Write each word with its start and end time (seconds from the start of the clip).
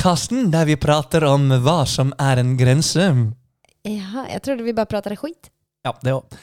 Podkasten 0.00 0.46
der 0.48 0.64
vi 0.64 0.78
prater 0.80 1.26
om 1.28 1.42
hva 1.60 1.82
som 1.84 2.14
er 2.16 2.38
en 2.40 2.54
grense. 2.56 3.04
Ja, 3.84 4.22
jeg 4.32 4.40
trodde 4.46 4.64
vi 4.64 4.72
bare 4.72 4.88
pratade 4.88 5.18
skit. 5.20 5.50
Ja, 5.84 5.92
det 6.00 6.14
òg. 6.16 6.38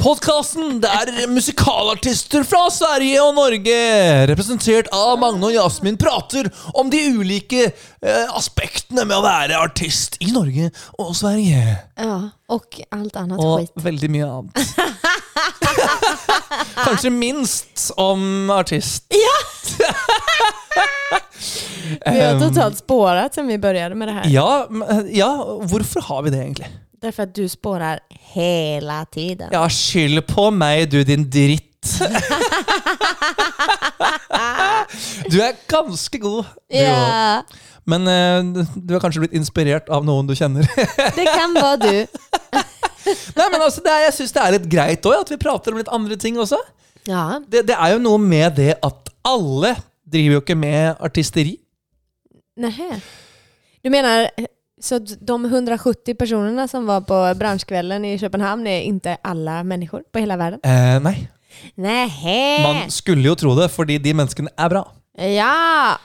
Podkasten 0.00 0.78
der 0.80 1.10
musikalartister 1.28 2.40
fra 2.48 2.62
Sverige 2.72 3.20
og 3.20 3.34
Norge, 3.36 3.76
representert 4.32 4.88
av 4.96 5.18
Magne 5.20 5.50
og 5.50 5.52
Jasmin, 5.58 5.98
prater 6.00 6.48
om 6.72 6.88
de 6.92 7.02
ulike 7.20 7.66
eh, 7.68 8.32
aspektene 8.32 9.04
med 9.04 9.18
å 9.18 9.24
være 9.28 9.60
artist 9.60 10.16
i 10.24 10.32
Norge 10.32 10.70
og 10.96 11.12
Sverige. 11.20 11.76
Ja, 12.00 12.16
og 12.48 12.80
alt 12.96 13.20
annet 13.20 13.44
Og 13.44 13.58
skit. 13.60 13.76
veldig 13.90 14.12
mye 14.16 14.30
annet. 14.38 14.76
Kanskje 16.84 17.10
minst 17.10 17.90
om 17.96 18.50
artist. 18.50 19.04
Ja! 19.16 19.36
Vi 22.06 22.20
har 22.20 22.34
Ehm, 22.34 22.40
totalt 22.40 22.78
spåret 22.78 23.34
siden 23.34 23.48
vi 23.48 23.56
begynte 23.62 23.94
med 23.96 24.08
det 24.08 24.14
her. 24.16 24.24
Ja, 24.30 24.66
ja, 25.14 25.28
hvorfor 25.70 26.00
har 26.08 26.22
vi 26.26 26.30
det 26.34 26.40
egentlig? 26.42 26.66
Derfor 27.02 27.22
at 27.28 27.34
du 27.36 27.44
spårer 27.48 27.98
hele 28.34 28.96
tiden. 29.14 29.48
Ja, 29.52 29.62
skyld 29.70 30.22
på 30.26 30.48
meg, 30.50 30.88
du 30.92 31.02
din 31.06 31.28
dritt. 31.30 31.86
Du 35.30 35.38
er 35.42 35.56
ganske 35.70 36.18
god, 36.22 36.44
du 36.70 36.76
òg. 36.78 36.82
Ja, 36.82 37.42
Men 37.86 38.06
uh, 38.06 38.64
du 38.76 38.94
har 38.94 39.02
kanskje 39.02 39.22
blitt 39.24 39.34
inspirert 39.38 39.88
av 39.92 40.04
noen 40.06 40.26
du 40.28 40.34
kjenner. 40.38 40.66
det 41.16 41.26
kan 41.30 41.54
være 41.54 41.76
du. 41.82 41.96
Nei, 43.06 43.46
men 43.52 43.60
altså, 43.60 43.82
det 43.84 43.92
er, 43.92 44.06
Jeg 44.08 44.16
syns 44.18 44.34
det 44.34 44.42
er 44.42 44.56
litt 44.56 44.70
greit 44.72 45.06
også, 45.06 45.20
at 45.26 45.32
vi 45.34 45.38
prater 45.42 45.74
om 45.74 45.80
litt 45.80 45.92
andre 45.92 46.18
ting 46.20 46.38
også. 46.42 46.58
Ja, 47.06 47.38
Det, 47.46 47.62
det 47.68 47.76
er 47.76 47.94
jo 47.94 48.02
noe 48.02 48.18
med 48.18 48.56
det 48.58 48.72
at 48.82 49.12
alle 49.26 49.76
driver 50.06 50.38
jo 50.38 50.42
ikke 50.42 50.58
med 50.58 50.98
artisteri. 51.02 51.56
Nei. 52.62 52.72
Du 53.84 53.90
mener 53.92 54.28
så 54.82 54.98
de 55.00 55.34
170 55.34 56.14
personene 56.18 56.66
som 56.68 56.86
var 56.88 57.04
på 57.08 57.16
bransjekvelden 57.38 58.04
i 58.04 58.16
København, 58.20 58.66
er 58.68 58.84
ikke 58.84 59.16
alle 59.24 59.60
mennesker 59.64 60.04
på 60.12 60.20
hele 60.20 60.36
verden? 60.38 60.60
Eh, 60.66 60.98
nei. 61.04 61.16
Nähä! 61.80 62.40
Man 62.62 62.90
skulle 62.92 63.30
jo 63.30 63.36
tro 63.38 63.54
det, 63.56 63.70
fordi 63.72 63.96
de 64.02 64.12
menneskene 64.16 64.52
er 64.52 64.72
bra. 64.72 64.82
Ja! 65.16 65.96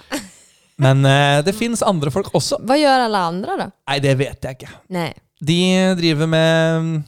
Men 0.81 1.03
eh, 1.05 1.41
det 1.45 1.53
fins 1.57 1.83
andre 1.85 2.13
folk 2.13 2.31
også. 2.37 2.61
Hva 2.65 2.77
gjør 2.79 3.05
alle 3.09 3.25
andre, 3.33 3.57
da? 3.59 3.67
Nei, 3.91 3.99
det 4.03 4.15
vet 4.21 4.47
jeg 4.47 4.57
ikke. 4.57 4.71
Nej. 4.95 5.11
De 5.47 5.95
driver 5.97 6.25
med 6.29 7.01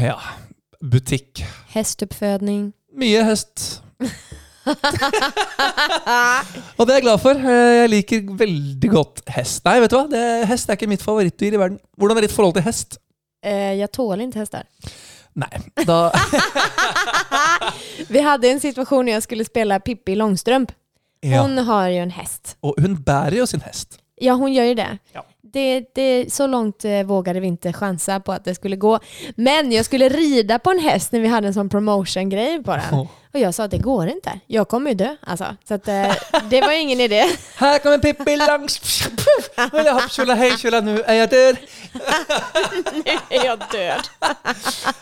Ja, 0.00 0.16
butikk. 0.80 1.44
Hestoppfødning. 1.74 2.72
Mye 2.96 3.24
hest. 3.24 3.82
Og 6.76 6.86
det 6.86 6.92
er 6.92 6.98
jeg 6.98 7.02
glad 7.06 7.18
for. 7.22 7.34
Jeg 7.38 7.90
liker 7.90 8.22
veldig 8.38 8.90
godt 8.90 9.20
hest. 9.36 9.64
Nei, 9.66 9.80
vet 9.82 9.92
du 9.92 9.98
hva? 9.98 10.06
Det, 10.10 10.22
hest 10.50 10.70
er 10.70 10.78
ikke 10.78 10.88
mitt 10.90 11.04
favorittdyr 11.04 11.54
i 11.54 11.60
verden. 11.60 11.78
Hvordan 11.98 12.16
er 12.16 12.26
ditt 12.26 12.34
forhold 12.34 12.56
til 12.56 12.66
hest? 12.66 12.98
Eh, 13.44 13.86
tåler 13.92 14.24
ikke 14.26 14.40
hester. 14.42 14.64
Nei, 15.36 15.60
da 15.84 16.08
Vi 18.14 18.22
hadde 18.24 18.48
en 18.48 18.60
situasjon 18.60 19.04
när 19.04 19.12
jeg 19.12 19.22
skulle 19.22 19.44
spela 19.44 19.78
Pippi 19.80 20.14
Långstrump. 20.14 20.72
ja. 21.22 21.42
Har 21.42 21.88
jo 21.88 22.02
en 22.02 22.10
hest. 22.10 22.56
Og 22.62 22.74
hun 22.80 22.96
bærer 23.04 23.36
jo 23.36 23.46
sin 23.46 23.60
hest. 23.60 23.98
Ja, 24.22 24.32
hun 24.34 24.52
gjør 24.52 24.64
jo 24.64 24.74
det. 24.74 24.98
Ja. 25.14 25.20
Det, 25.56 25.84
det, 25.94 26.32
så 26.32 26.46
långt 26.46 26.84
eh, 26.84 27.02
vågade 27.02 27.40
vi 27.40 27.46
inte 27.46 27.72
chansa 27.72 28.20
på 28.20 28.32
att 28.32 28.44
det 28.44 28.54
skulle 28.54 28.76
gå. 28.76 28.98
Men 29.36 29.72
jag 29.72 29.84
skulle 29.84 30.08
rida 30.08 30.58
på 30.58 30.70
en 30.70 30.78
häst 30.78 31.12
när 31.12 31.20
vi 31.20 31.28
hade 31.28 31.46
en 31.46 31.54
sån 31.54 31.68
promotion-grej 31.68 32.62
på 32.62 32.70
den. 32.70 33.06
Och 33.36 33.42
jag 33.42 33.54
sa 33.54 33.64
att 33.64 33.70
det 33.70 33.78
går 33.78 34.08
inte. 34.08 34.40
Jag 34.46 34.68
kommer 34.68 34.90
ju 34.90 34.96
dö. 34.96 35.16
Alltså. 35.26 35.56
Så 35.68 35.74
att, 35.74 35.88
eh, 35.88 36.14
det 36.50 36.60
var 36.60 36.72
ingen 36.72 37.00
idé. 37.00 37.36
Her 37.56 37.78
kommer 37.78 37.98
Pippi 37.98 38.36
langs 38.36 38.80
Eller 39.72 39.92
hopp, 39.92 40.10
tjola, 40.12 40.34
hei, 40.34 40.56
tjola, 40.58 40.80
nu 40.80 41.04
er 41.06 41.12
jeg 41.14 41.30
død. 41.30 41.56
nu 42.92 43.02
är 43.30 43.44
jag 43.44 43.58
död. 43.72 44.08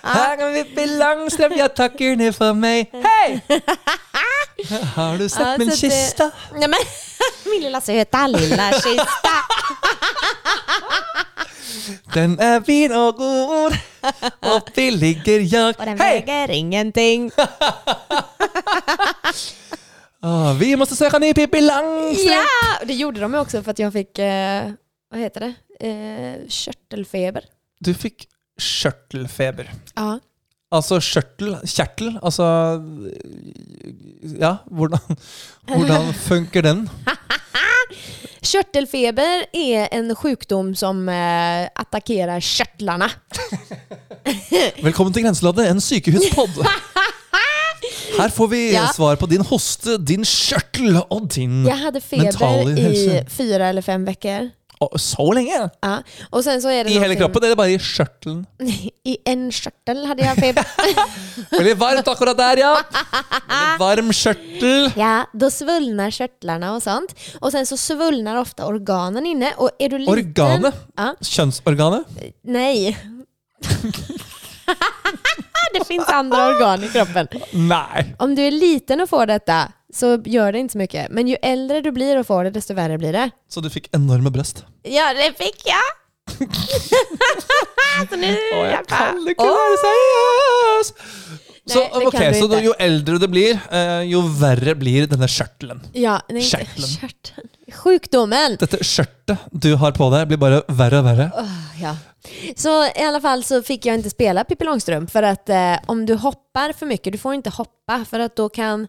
Her 0.03 0.37
kommer 0.39 0.62
Pippi 0.65 0.87
Langstrøm, 0.87 1.53
jeg 1.56 1.75
takker 1.75 2.17
ned 2.17 2.33
for 2.34 2.53
meg. 2.53 2.91
Hei! 3.06 3.41
Har 4.97 5.17
du 5.19 5.28
sett 5.28 5.59
min 5.59 5.71
så 5.71 5.87
det- 5.87 5.93
kista? 5.93 6.31
Nej, 6.53 6.69
men, 6.69 6.81
min 7.47 7.62
lilla 7.62 7.81
söta 7.81 8.27
lilla 8.27 8.71
kista. 8.73 9.37
Den 12.15 12.41
er 12.41 12.61
fin 12.67 12.93
og 12.93 13.15
god, 13.17 13.77
oppi 14.57 14.91
ligger 14.91 15.41
jeg. 15.41 15.75
Og 15.79 15.87
den 15.87 15.99
Hei! 16.01 16.21
väger 16.21 16.51
ingenting. 16.51 17.31
Åh, 20.23 20.53
vi 20.61 20.77
måste 20.77 20.97
söka 20.97 21.19
ny 21.19 21.35
Pippi 21.35 21.61
Langstrump! 21.61 22.31
Ja! 22.31 22.87
Det 22.87 22.95
gjorde 22.95 23.21
de 23.21 23.35
ju 23.35 23.41
också 23.41 23.63
för 23.63 23.71
att 23.71 23.79
jag 23.79 23.93
fick, 23.93 24.19
eh, 24.19 24.71
vad 25.11 25.21
heter 25.21 25.41
det, 25.41 25.55
eh, 25.89 26.49
körtelfeber. 26.49 27.45
Du 27.81 27.95
fikk 27.95 28.29
skjørtelfeber. 28.61 29.73
Ja. 29.95 30.19
Altså 30.75 30.99
skjørtel, 31.01 31.57
kjertel, 31.71 32.17
altså 32.23 32.45
Ja, 34.41 34.57
hvordan, 34.67 35.19
hvordan 35.69 36.09
funker 36.25 36.63
den? 36.67 36.89
Körtelfeber 38.44 39.47
är 39.53 39.88
en 39.93 40.16
sjukdom 40.16 40.75
som 40.75 41.09
eh, 41.09 41.69
attackerar 41.75 42.41
körtlarna. 42.41 43.10
Velkommen 44.82 45.12
til 45.12 45.22
Grenselandet, 45.25 45.71
en 45.71 45.81
sykehuspodd. 45.81 46.60
Her 48.19 48.28
får 48.31 48.49
vi 48.49 48.60
Ja. 48.72 48.87
svar 48.94 49.16
på 49.16 49.27
din 49.27 49.41
hoste, 49.43 49.97
din 49.99 50.25
kjørtel 50.25 51.00
og 51.10 51.27
din 51.34 51.65
Jag 51.66 51.77
hade 51.77 52.00
feber 52.00 52.25
Mental 52.25 52.78
i 52.78 53.25
fyra 53.28 53.69
eller 53.69 53.82
fem 53.82 54.05
veckor. 54.06 54.50
Så 55.00 55.33
lenge? 55.33 55.71
Ja. 55.81 56.03
Och 56.31 56.45
sen 56.45 56.62
så 56.62 56.71
är 56.71 56.84
det 56.84 56.91
I 56.91 56.99
hele 56.99 57.17
kroppen, 57.17 57.45
eller 57.45 57.56
bare 57.56 57.72
i 57.72 57.78
skjørtelen? 57.78 58.47
I 59.05 59.17
en 59.28 59.50
skjørtel 59.53 60.05
hadde 60.09 60.25
jeg 60.25 60.37
feber. 60.41 60.65
Veldig 61.59 61.75
varmt 61.81 62.09
akkurat 62.09 62.39
der, 62.39 62.56
ja. 62.62 62.72
Veldig 62.81 63.81
varm 63.81 64.12
skjørtel. 64.17 64.91
ja, 64.99 65.15
da 65.33 65.50
svullnar 65.53 66.11
skjørtlene 66.15 66.73
og 66.75 66.83
sånt. 66.84 67.15
Og 67.41 67.53
sen 67.55 67.69
så 67.69 67.77
svullnar 67.81 68.41
ofte 68.41 68.65
organene 68.67 69.28
inne. 69.34 69.50
Og 69.59 69.69
er 69.78 69.89
du 69.93 69.99
liten... 70.00 70.15
Organet? 70.15 70.75
Ja. 70.99 71.12
Kjønnsorganet? 71.21 72.03
Nei. 72.44 72.94
det 75.75 75.84
fins 75.89 76.09
andre 76.09 76.43
organ 76.55 76.84
i 76.84 76.89
kroppen. 76.93 77.28
Nei. 77.69 78.05
Om 78.23 78.34
du 78.37 78.43
er 78.44 78.55
liten 78.55 79.03
og 79.05 79.11
får 79.11 79.27
detta 79.34 79.59
så 79.94 80.22
gör 80.25 80.53
det 80.53 80.59
inte 80.59 80.72
så 80.72 80.78
mycket. 80.78 81.10
Men 81.10 81.28
ju 81.28 81.37
äldre 81.43 81.81
du 81.81 81.93
blir 81.93 82.19
och 82.19 82.27
får 82.27 82.44
det, 82.44 82.50
desto 82.50 82.75
värre 82.75 82.99
blir 82.99 83.12
det. 83.12 83.31
Så 83.49 83.60
du 83.60 83.71
fikk 83.71 83.88
enorme 83.93 84.31
brøst? 84.31 84.65
Ja, 84.82 85.15
det 85.15 85.34
fick 85.38 85.62
jag! 85.66 85.91
så 88.10 88.16
nu 88.16 88.31
Å, 88.32 88.62
jeg 88.65 88.72
jag 88.72 88.87
kan 88.88 89.19
ikke 89.28 89.47
være 89.47 89.77
seriøs! 89.82 90.94
Så, 91.65 91.81
Nei, 91.81 92.00
det 92.00 92.06
ok, 92.09 92.15
kan 92.15 92.34
du 92.34 92.38
så 92.41 92.59
jo 92.60 92.72
eldre 92.78 93.19
det 93.22 93.28
blir, 93.32 93.60
eh, 93.72 94.03
jo 94.10 94.21
verre 94.41 94.75
blir 94.77 95.06
denne 95.09 95.28
skjørtelen. 95.31 95.81
Ja, 95.97 96.19
nej, 96.28 96.44
inte. 96.44 97.44
Sjukdomen! 97.72 98.59
Dette 98.61 98.82
skjørtet 98.84 99.47
du 99.49 99.71
har 99.81 99.94
på 99.97 100.11
deg, 100.12 100.26
blir 100.28 100.41
bare 100.43 100.61
verre 100.69 101.00
og 101.00 101.09
verre. 101.09 101.31
Åh, 101.41 101.55
ja. 101.81 101.94
Så 102.56 102.75
i 102.87 103.05
alla 103.05 103.21
fall 103.21 103.44
så 103.44 103.62
fick 103.62 103.87
jag 103.87 103.94
inte 103.94 104.11
spela 104.11 104.44
Pippi 104.44 104.65
Långstrump 104.65 105.11
för 105.11 105.22
att 105.22 105.49
eh, 105.49 105.76
om 105.87 106.06
du 106.06 106.15
hoppar 106.15 106.72
för 106.72 106.87
mycket, 106.87 107.12
du 107.12 107.19
får 107.19 107.34
inte 107.34 107.50
hoppa 107.50 108.05
för 108.11 108.21
att 108.21 108.37
då 108.37 108.49
kan, 108.49 108.88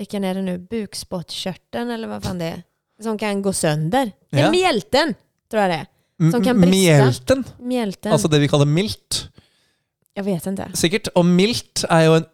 vilken 0.00 0.24
är 0.24 0.34
det 0.34 0.42
nu, 0.42 0.58
bukspottkörteln 0.58 1.90
eller 1.90 2.08
vad 2.08 2.22
fan 2.24 2.38
det 2.38 2.44
är, 2.44 2.62
som 3.02 3.18
kan 3.18 3.42
gå 3.42 3.52
sönder. 3.52 4.10
Ja. 4.30 4.38
Ja. 4.38 4.50
Mjälten 4.50 5.14
tror 5.50 5.62
jag 5.62 5.70
det 5.70 5.74
är. 5.76 6.30
Som 6.30 6.44
kan 6.44 6.60
briste. 6.60 6.76
Mjelten, 6.76 7.44
Mjälten. 7.58 8.12
altså 8.12 8.28
det 8.28 8.38
vi 8.38 8.48
kaller 8.48 8.64
milt. 8.66 9.28
jag 10.14 10.24
vet 10.24 10.46
inte. 10.46 10.70
Sikkert. 10.74 11.08
Og 11.14 11.24
milt 11.24 11.84
er 11.90 12.00
jo 12.06 12.14
en, 12.18 12.24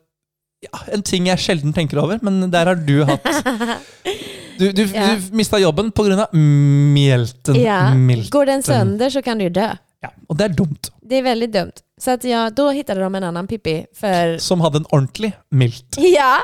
ja, 0.66 0.78
en 0.92 1.02
ting 1.02 1.26
jeg 1.28 1.38
sjelden 1.38 1.72
tenker 1.76 1.98
over, 2.02 2.18
men 2.22 2.50
der 2.50 2.66
har 2.66 2.74
du 2.74 3.04
hatt 3.04 3.26
Du, 4.58 4.70
du, 4.72 4.84
Ja. 4.94 5.06
du 5.14 5.36
mista 5.36 5.58
jobben 5.58 5.90
pga. 5.92 6.26
mjelten. 6.32 7.54
Ja. 7.60 7.94
Milt. 7.94 8.30
Går 8.30 8.46
den 8.46 8.62
sönder 8.62 9.10
så 9.10 9.22
kan 9.22 9.38
du 9.38 9.44
ju 9.44 9.50
dö. 9.50 9.68
Ja, 10.02 10.10
og 10.28 10.36
det 10.38 10.44
er 10.44 10.48
dumt. 10.56 10.90
Det 11.02 11.16
är 11.16 11.22
väldigt 11.22 11.52
dumt. 11.52 11.72
Så 12.00 12.10
att 12.10 12.24
ja, 12.24 12.50
då 12.50 12.70
hittade 12.70 13.00
de 13.00 13.14
en 13.14 13.24
annan 13.24 13.46
Pippi 13.46 13.86
för 13.94 14.38
Som 14.38 14.60
hadde 14.60 14.78
en 14.78 14.86
ordentlig 14.90 15.32
milt. 15.50 15.94
Ja, 15.98 16.38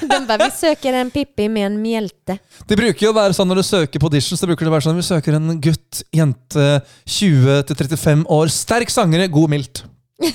de 0.00 0.26
bara 0.26 0.44
vi 0.44 0.50
söker 0.50 0.92
en 0.92 1.10
Pippi 1.10 1.48
med 1.48 1.66
en 1.66 1.82
mjälte. 1.82 2.38
Det 2.66 2.76
bruker 2.76 3.06
jo 3.06 3.12
å 3.12 3.16
være 3.16 3.32
sånn 3.32 3.48
Når 3.48 3.62
du 3.62 3.62
søker 3.62 4.02
på 4.02 4.06
auditions, 4.10 4.40
det 4.40 4.50
bruker 4.50 4.68
det 4.68 4.72
å 4.72 4.74
være 4.76 4.84
sånn 4.84 4.98
vi 5.00 5.06
søker 5.06 5.38
en 5.38 5.60
gutt, 5.64 6.02
jente, 6.12 6.66
20-35 7.08 8.26
år, 8.28 8.52
sterk 8.52 8.92
sangere, 8.92 9.30
god 9.32 9.50
milt. 9.56 9.84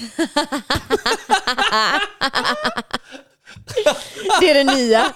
Det 4.40 4.50
är 4.50 4.54
det 4.54 4.64
nya. 4.76 5.14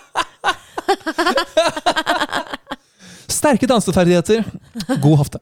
Sterke 3.27 3.67
danseferdigheter, 3.67 4.43
god 5.01 5.17
hofte. 5.17 5.39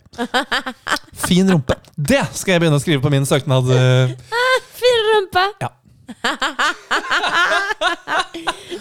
Fin 1.28 1.52
rumpe. 1.52 1.76
Det 1.96 2.26
skal 2.36 2.52
jeg 2.56 2.62
begynne 2.62 2.78
å 2.78 2.84
skrive 2.84 3.02
på 3.02 3.10
min 3.14 3.26
søknad. 3.26 3.70
eh, 3.72 4.10
Fin 4.80 5.00
rumpa. 5.14 5.46
Ja. 5.62 5.70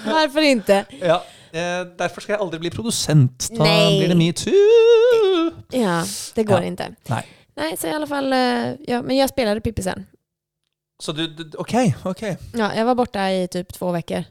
Hvorfor 0.04 0.40
ikke? 0.44 0.80
Ja. 1.00 1.20
Eh, 1.54 1.84
derfor 1.98 2.20
skal 2.24 2.34
jeg 2.34 2.42
aldri 2.42 2.58
bli 2.64 2.70
produsent. 2.74 3.46
Da 3.54 3.62
Nei. 3.62 3.98
blir 4.00 4.08
det 4.10 4.18
metoo. 4.18 5.52
Ja, 5.72 6.00
det 6.34 6.44
går 6.48 6.60
Ja. 6.60 6.66
inte. 6.66 6.88
Nei. 7.08 7.22
Nej, 7.56 7.76
så 7.78 7.86
i 7.86 7.92
alla 7.94 8.06
fall, 8.06 8.32
eh, 8.32 8.74
ja, 8.88 9.02
men 9.02 9.16
jag 9.16 9.28
spelade 9.30 9.60
Pippi 9.60 9.82
sen. 9.82 10.06
Så 11.02 11.12
du, 11.12 11.26
du 11.26 11.50
Ok, 11.58 11.74
ok. 12.04 12.22
Ja, 12.54 12.74
jag 12.74 12.84
var 12.84 12.94
borta 12.94 13.30
i 13.32 13.48
typ 13.48 13.72
två 13.72 13.92
veckor. 13.92 14.24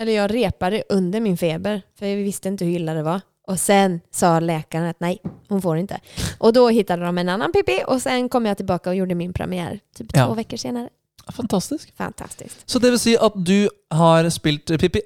Eller 0.00 0.12
jag 0.12 0.34
repade 0.34 0.82
under 0.88 1.20
min 1.20 1.36
feber, 1.36 1.82
för 1.98 2.06
vi 2.06 2.14
visste 2.22 2.48
inte 2.48 2.64
hur 2.64 2.72
illa 2.72 2.94
det 2.94 3.02
var. 3.02 3.20
Och 3.50 3.60
sen 3.60 4.00
sa 4.10 4.40
läkaren 4.40 4.86
att 4.86 5.00
nej, 5.00 5.18
hon 5.48 5.62
får 5.62 5.76
inte. 5.76 6.00
Och 6.38 6.52
då 6.52 6.68
hittade 6.68 7.04
de 7.04 7.18
en 7.18 7.28
annan 7.28 7.52
Pippi 7.52 7.82
och 7.86 8.02
sen 8.02 8.28
kom 8.28 8.46
jag 8.46 8.56
tillbaka 8.56 8.90
och 8.90 8.96
gjorde 8.96 9.14
min 9.14 9.32
premiär 9.32 9.80
typ 9.96 10.06
Ja. 10.12 10.26
två 10.26 10.34
veckor 10.34 10.56
senare. 10.56 10.88
Fantastisk. 11.36 11.96
Fantastiskt. 11.96 12.56
Så 12.70 12.78
det 12.78 12.90
vil 12.90 12.98
si 12.98 13.16
at 13.20 13.32
du 13.36 13.68
har 13.90 14.30
spilt 14.30 14.66
Pippi 14.80 15.00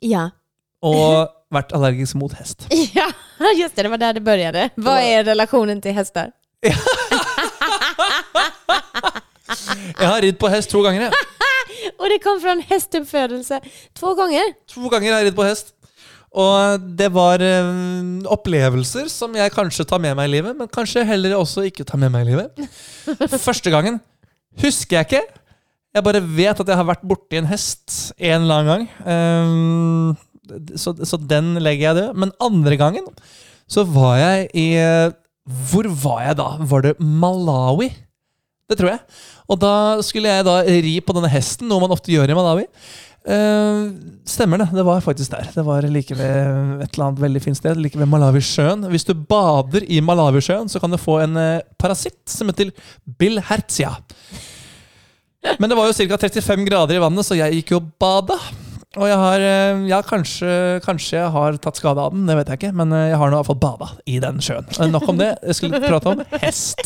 Ja. 0.00 0.30
og 0.82 1.28
vært 1.54 1.72
allergisk 1.72 2.14
mot 2.14 2.32
hest. 2.32 2.66
Ja, 2.94 3.12
just 3.56 3.76
det, 3.76 3.82
det 3.82 3.88
var 3.88 3.98
där 3.98 4.12
det 4.12 4.20
började. 4.20 4.70
Vad 4.74 4.98
är 5.00 5.24
relationen 5.24 5.80
till 5.82 5.92
hästar? 5.92 6.32
Jeg 9.98 10.08
har 10.12 10.20
ridd 10.20 10.38
på 10.38 10.48
hest 10.48 10.70
to 10.70 10.82
ganger. 10.82 11.00
jeg. 11.00 11.12
Och 11.98 12.08
det 12.08 12.18
kom 12.18 12.40
från 12.40 12.60
hästuppfödelse 12.60 13.60
två 13.98 14.14
gånger. 14.14 14.42
Två 14.74 14.88
ganger 14.88 15.12
har 15.12 15.18
jag 15.18 15.26
ridd 15.26 15.36
på 15.36 15.42
hest. 15.42 15.66
Og 16.36 16.84
det 16.98 17.08
var 17.14 17.40
eh, 17.40 17.70
opplevelser 18.28 19.08
som 19.12 19.32
jeg 19.38 19.54
kanskje 19.54 19.86
tar 19.88 20.02
med 20.02 20.16
meg 20.18 20.28
i 20.28 20.34
livet, 20.34 20.56
men 20.58 20.68
kanskje 20.68 21.06
heller 21.08 21.38
også 21.38 21.64
ikke 21.70 21.86
tar 21.88 22.00
med 22.02 22.12
meg 22.12 22.26
i 22.26 22.34
livet. 22.34 22.66
Første 23.46 23.72
gangen 23.72 23.98
husker 24.60 24.98
jeg 24.98 25.08
ikke. 25.08 25.24
Jeg 25.96 26.04
bare 26.04 26.20
vet 26.20 26.60
at 26.60 26.68
jeg 26.68 26.76
har 26.76 26.88
vært 26.88 27.04
borti 27.08 27.38
en 27.40 27.48
hest 27.48 28.12
en 28.20 28.44
eller 28.44 28.60
annen 28.60 28.68
gang. 28.68 28.84
Um, 29.08 30.16
så, 30.76 30.92
så 31.08 31.16
den 31.16 31.54
legger 31.64 31.88
jeg 31.88 31.98
død. 32.00 32.18
Men 32.20 32.34
andre 32.42 32.76
gangen 32.80 33.08
så 33.66 33.86
var 33.88 34.18
jeg 34.20 34.50
i 34.54 34.66
eh, 34.78 35.14
Hvor 35.70 35.88
var 36.04 36.20
jeg 36.22 36.36
da? 36.38 36.50
Var 36.68 36.84
det 36.84 36.92
Malawi? 37.00 37.88
Det 38.66 38.76
tror 38.78 38.92
jeg. 38.92 39.00
Og 39.46 39.58
da 39.62 39.72
skulle 40.02 40.30
jeg 40.30 40.46
da 40.46 40.60
ri 40.66 40.96
på 41.00 41.14
denne 41.16 41.30
hesten, 41.30 41.68
noe 41.70 41.82
man 41.82 41.94
ofte 41.94 42.10
gjør 42.12 42.32
i 42.32 42.36
Malawi. 42.36 42.66
Eh, 43.26 43.90
stemmer 44.24 44.58
det. 44.62 44.68
Det 44.72 44.84
var 44.86 45.00
faktisk 45.02 45.30
der. 45.30 45.48
Det 45.54 45.64
var 45.66 45.82
like 45.90 46.14
ved 46.14 46.82
et 46.84 46.94
eller 46.94 47.06
annet 47.08 47.22
veldig 47.24 47.42
fint 47.42 47.58
sted. 47.58 47.80
Like 47.80 47.98
ved 47.98 48.06
Malawisjøen. 48.10 48.86
Hvis 48.92 49.06
du 49.08 49.14
bader 49.14 49.86
i 49.88 50.00
Malawisjøen, 50.00 50.70
så 50.70 50.80
kan 50.82 50.90
du 50.90 51.00
få 51.00 51.18
en 51.24 51.34
uh, 51.36 51.64
parasitt 51.78 52.22
som 52.30 52.52
heter 52.52 52.70
bilherzia. 53.18 53.96
Men 55.58 55.70
det 55.70 55.78
var 55.78 55.90
jo 55.90 55.96
ca. 55.96 56.18
35 56.26 56.66
grader 56.66 56.98
i 56.98 57.02
vannet, 57.02 57.26
så 57.26 57.38
jeg 57.38 57.60
gikk 57.60 57.74
jo 57.74 57.82
og 57.82 57.90
bada. 58.00 58.38
Og 58.96 59.04
jeg 59.10 59.16
har 59.20 59.42
eh, 59.44 59.80
Ja, 59.90 59.98
kanskje, 60.06 60.48
kanskje 60.84 61.18
jeg 61.18 61.32
har 61.34 61.56
tatt 61.60 61.76
skade 61.80 62.00
av 62.00 62.14
den, 62.14 62.24
det 62.28 62.36
vet 62.38 62.48
jeg 62.52 62.60
ikke. 62.62 62.72
Men 62.80 62.94
eh, 62.96 63.08
jeg 63.12 63.18
har 63.20 63.32
nå 63.32 63.40
iallfall 63.40 63.58
bada 63.60 63.90
i 64.08 64.16
den 64.22 64.40
sjøen. 64.44 64.68
Eh, 64.72 64.88
Nok 64.92 65.08
om 65.12 65.18
det. 65.20 65.32
Jeg 65.44 65.58
skulle 65.58 65.80
prate 65.84 66.14
om 66.14 66.22
hest. 66.42 66.80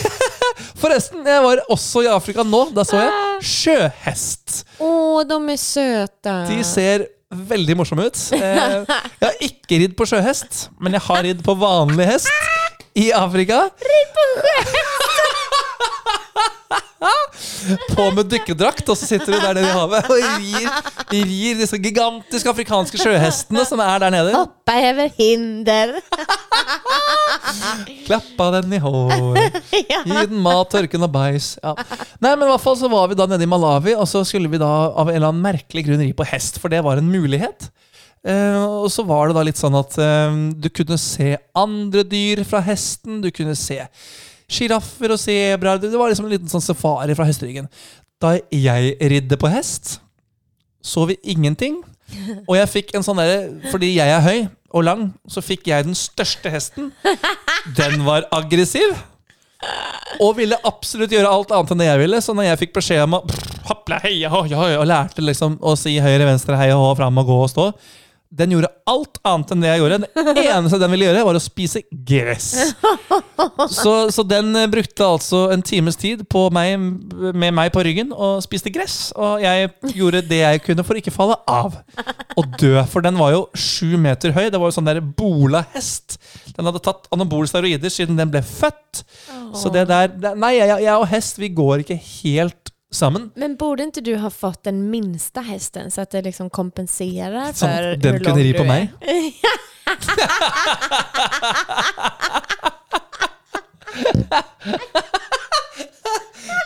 Forresten, 0.80 1.20
jeg 1.28 1.42
var 1.44 1.60
også 1.72 2.06
i 2.06 2.08
Afrika 2.12 2.44
nå. 2.46 2.62
Da 2.76 2.84
så 2.88 3.02
jeg 3.02 3.44
sjøhest. 3.52 4.62
Åh, 4.80 5.20
de 5.28 5.38
er 5.52 5.60
søte. 5.60 6.36
De 6.48 6.58
ser 6.66 7.06
veldig 7.36 7.76
morsomme 7.82 8.06
ut. 8.08 8.22
Jeg 8.32 8.86
har 9.26 9.40
ikke 9.44 9.80
ridd 9.82 9.96
på 9.98 10.06
sjøhest, 10.08 10.68
men 10.80 10.94
jeg 10.96 11.04
har 11.08 11.24
ridd 11.26 11.42
på 11.44 11.56
vanlig 11.60 12.06
hest 12.08 12.30
i 12.96 13.10
Afrika. 13.12 13.66
Ridd 13.82 14.14
På 14.16 14.24
med 18.16 18.28
dykkerdrakt, 18.30 18.88
og 18.88 18.98
så 18.98 19.08
sitter 19.08 19.34
du 19.34 19.38
der 19.38 19.56
nede 19.56 19.68
i 19.68 19.74
havet 19.76 20.10
og 20.10 20.20
rir, 20.40 20.68
rir 21.12 21.60
disse 21.60 21.78
gigantiske 21.82 22.50
afrikanske 22.52 23.00
sjøhestene 23.00 23.64
som 23.68 23.82
er 23.84 24.02
der 24.04 24.14
nede. 24.14 24.34
Hoppa 24.36 24.76
over 24.90 25.10
hinder. 25.18 25.96
Klappa 28.06 28.50
den 28.58 28.76
i 28.76 28.80
håret, 28.82 29.56
gi 29.72 29.84
den 30.30 30.38
mat, 30.42 30.70
tørken 30.72 31.06
og 31.06 31.12
bæsj. 31.14 31.48
Ja. 31.62 31.74
Nei, 32.22 32.34
men 32.34 32.46
i 32.46 32.52
hvert 32.52 32.64
fall 32.64 32.78
så 32.78 32.90
var 32.92 33.10
vi 33.10 33.18
da 33.18 33.26
nede 33.30 33.46
i 33.46 33.50
Malawi, 33.50 33.96
og 33.96 34.06
så 34.10 34.22
skulle 34.26 34.50
vi 34.52 34.62
da 34.62 34.70
av 34.92 35.10
en 35.10 35.18
eller 35.18 35.32
annen 35.32 35.44
merkelig 35.44 35.86
grunn 35.88 36.04
ri 36.04 36.12
på 36.16 36.26
hest, 36.28 36.60
for 36.62 36.72
det 36.72 36.84
var 36.86 37.00
en 37.00 37.10
mulighet. 37.10 37.70
Uh, 38.26 38.82
og 38.82 38.88
så 38.90 39.04
var 39.06 39.28
det 39.28 39.36
da 39.36 39.42
litt 39.46 39.58
sånn 39.60 39.76
at 39.78 39.98
uh, 40.02 40.38
du 40.58 40.66
kunne 40.74 40.98
se 40.98 41.36
andre 41.54 42.02
dyr 42.06 42.42
fra 42.48 42.62
hesten, 42.66 43.20
du 43.22 43.30
kunne 43.34 43.54
se 43.58 43.78
sjiraffer 44.50 45.14
og 45.14 45.20
sebraer. 45.20 45.80
Det 45.82 45.92
var 45.94 46.12
liksom 46.12 46.28
en 46.28 46.34
liten 46.36 46.50
sånn 46.50 46.64
safari 46.64 47.16
fra 47.18 47.26
høstryggen. 47.28 47.68
Da 48.22 48.36
jeg 48.54 48.96
ridde 49.12 49.38
på 49.40 49.50
hest, 49.52 49.98
så 50.86 51.04
vi 51.10 51.18
ingenting. 51.26 51.82
Og 52.46 52.54
jeg 52.54 52.70
fikk 52.70 52.92
en 52.94 53.02
sånn 53.02 53.18
derre 53.18 53.48
Fordi 53.72 53.88
jeg 53.96 54.12
er 54.14 54.20
høy 54.22 54.44
og 54.76 54.84
lang, 54.86 55.00
så 55.26 55.42
fikk 55.42 55.66
jeg 55.72 55.88
den 55.88 55.96
største 55.98 56.50
hesten. 56.52 56.92
Den 57.78 58.04
var 58.06 58.26
aggressiv. 58.34 58.92
Og 60.22 60.36
ville 60.38 60.58
absolutt 60.68 61.14
gjøre 61.14 61.30
alt 61.32 61.50
annet 61.54 61.72
enn 61.72 61.80
det 61.80 61.88
jeg 61.88 62.02
ville. 62.02 62.20
Så 62.22 62.34
når 62.36 62.50
jeg 62.50 62.60
fikk 62.60 62.74
beskjed 62.76 63.02
om 63.06 63.16
å 63.18 63.22
prr, 63.26 63.46
hoppla, 63.70 63.98
heia, 64.04 64.30
hoi, 64.30 64.50
hoi, 64.52 64.72
og 64.76 64.86
lærte 64.86 65.24
liksom 65.24 65.56
å 65.64 65.72
si 65.80 65.96
høyre, 66.02 66.28
venstre, 66.28 66.58
heia, 66.60 66.76
hå, 66.78 66.90
fram 66.98 67.22
og 67.22 67.30
gå 67.30 67.38
og 67.46 67.50
stå 67.54 67.70
Den 68.36 68.52
gjorde 68.52 68.70
alt 68.90 69.18
annet 69.26 69.52
enn 69.54 69.62
det 69.64 69.70
jeg 69.70 69.80
gjorde. 69.82 69.98
Det 70.36 70.44
eneste 70.56 70.80
den 70.82 70.92
ville 70.92 71.08
gjøre, 71.08 71.24
var 71.28 71.38
å 71.38 71.42
spise 71.42 71.82
gress. 71.90 72.50
Så, 73.72 73.92
så 74.12 74.22
den 74.26 74.50
eh, 74.58 74.66
brukte 74.70 75.04
altså 75.06 75.46
en 75.52 75.62
times 75.64 75.96
tid 75.98 76.22
på 76.30 76.46
meg, 76.54 76.76
med 77.34 77.54
meg 77.56 77.70
på 77.72 77.82
ryggen 77.86 78.12
og 78.12 78.42
spiste 78.44 78.70
gress. 78.72 79.10
Og 79.16 79.40
jeg 79.42 79.70
gjorde 79.96 80.22
det 80.28 80.40
jeg 80.42 80.62
kunne 80.66 80.84
for 80.86 80.98
ikke 80.98 81.14
falle 81.14 81.38
av 81.48 81.78
og 82.36 82.58
dø. 82.60 82.74
For 82.92 83.04
den 83.04 83.18
var 83.18 83.32
jo 83.32 83.42
sju 83.56 83.96
meter 84.00 84.34
høy. 84.36 84.46
Det 84.52 84.60
var 84.60 84.70
jo 84.70 84.76
sånn 84.76 84.88
der 84.88 85.00
bola-hest. 85.00 86.18
Den 86.56 86.68
hadde 86.68 86.84
tatt 86.84 87.08
anabole 87.14 87.48
steroider 87.50 87.92
siden 87.92 88.18
den 88.20 88.32
ble 88.32 88.44
født. 88.44 89.04
Så 89.56 89.72
det 89.72 89.86
der 89.90 90.12
Nei, 90.36 90.56
jeg, 90.58 90.80
jeg 90.84 90.94
og 90.96 91.08
hest, 91.10 91.40
vi 91.40 91.52
går 91.56 91.84
ikke 91.84 91.98
helt 92.00 92.75
sammen. 92.92 93.30
Men 93.36 93.56
burde 93.58 93.86
ikke 93.90 94.04
du 94.06 94.16
ha 94.22 94.30
fått 94.32 94.64
den 94.68 94.90
minste 94.90 95.40
hesten, 95.46 95.90
så 95.90 96.00
at 96.06 96.10
det 96.14 96.24
liksom 96.28 96.50
kompenserar 96.50 97.52
Sånn 97.52 97.68
för 97.70 97.82
at 97.94 98.02
den 98.04 98.20
kunne 98.22 98.42
ri 98.44 98.52
på 98.56 98.64
meg. 98.66 98.90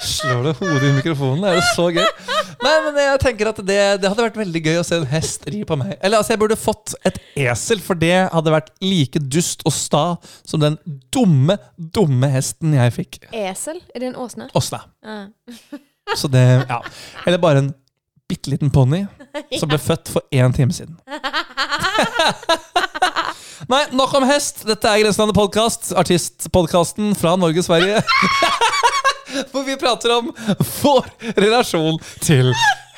Slår 0.00 0.42
du 0.44 0.50
hodet 0.58 0.84
i 0.84 0.92
mikrofonen? 0.96 1.44
Er 1.48 1.58
det 1.58 1.64
så 1.74 1.86
gøy? 1.92 2.04
Nei, 2.60 2.72
men 2.84 2.98
jeg 3.00 3.20
tenker 3.22 3.50
at 3.50 3.60
det, 3.64 3.78
det 4.02 4.08
hadde 4.10 4.24
vært 4.26 4.38
veldig 4.40 4.62
gøy 4.66 4.80
å 4.80 4.84
se 4.84 4.98
en 5.00 5.06
hest 5.08 5.46
ri 5.52 5.62
på 5.68 5.76
meg. 5.80 5.94
Eller 6.00 6.20
altså, 6.20 6.34
jeg 6.34 6.42
burde 6.42 6.58
fått 6.60 6.94
et 7.08 7.20
esel, 7.46 7.80
for 7.84 7.98
det 8.00 8.14
hadde 8.32 8.52
vært 8.52 8.72
like 8.84 9.22
dust 9.32 9.64
og 9.68 9.72
sta 9.76 10.04
som 10.44 10.60
den 10.62 10.76
dumme, 11.14 11.56
dumme 11.76 12.28
hesten 12.32 12.76
jeg 12.76 12.96
fikk. 12.96 13.20
Esel? 13.32 13.80
Er 13.94 14.04
det 14.04 14.12
en 14.12 14.18
åsna? 14.20 14.50
Åsna. 14.56 14.84
Ja. 15.04 15.22
Så 16.16 16.28
det, 16.28 16.66
ja. 16.68 16.82
Eller 17.26 17.38
bare 17.38 17.58
en 17.58 17.74
bitte 18.30 18.50
liten 18.50 18.70
ponni 18.70 19.06
som 19.60 19.68
ble 19.70 19.78
født 19.78 20.08
for 20.12 20.22
én 20.34 20.54
time 20.56 20.72
siden. 20.74 20.98
Nei, 23.70 23.84
nok 23.94 24.14
om 24.18 24.26
hest. 24.26 24.64
Dette 24.66 24.88
er 24.90 25.02
Grenselandet 25.04 25.36
podkast, 25.36 25.92
artistpodkasten 25.98 27.14
fra 27.18 27.36
Norge 27.38 27.62
og 27.62 27.68
Sverige. 27.68 28.02
Hvor 29.52 29.62
vi 29.66 29.78
prater 29.78 30.16
om 30.16 30.32
vår 30.82 31.06
relasjon 31.38 32.00
til 32.24 32.50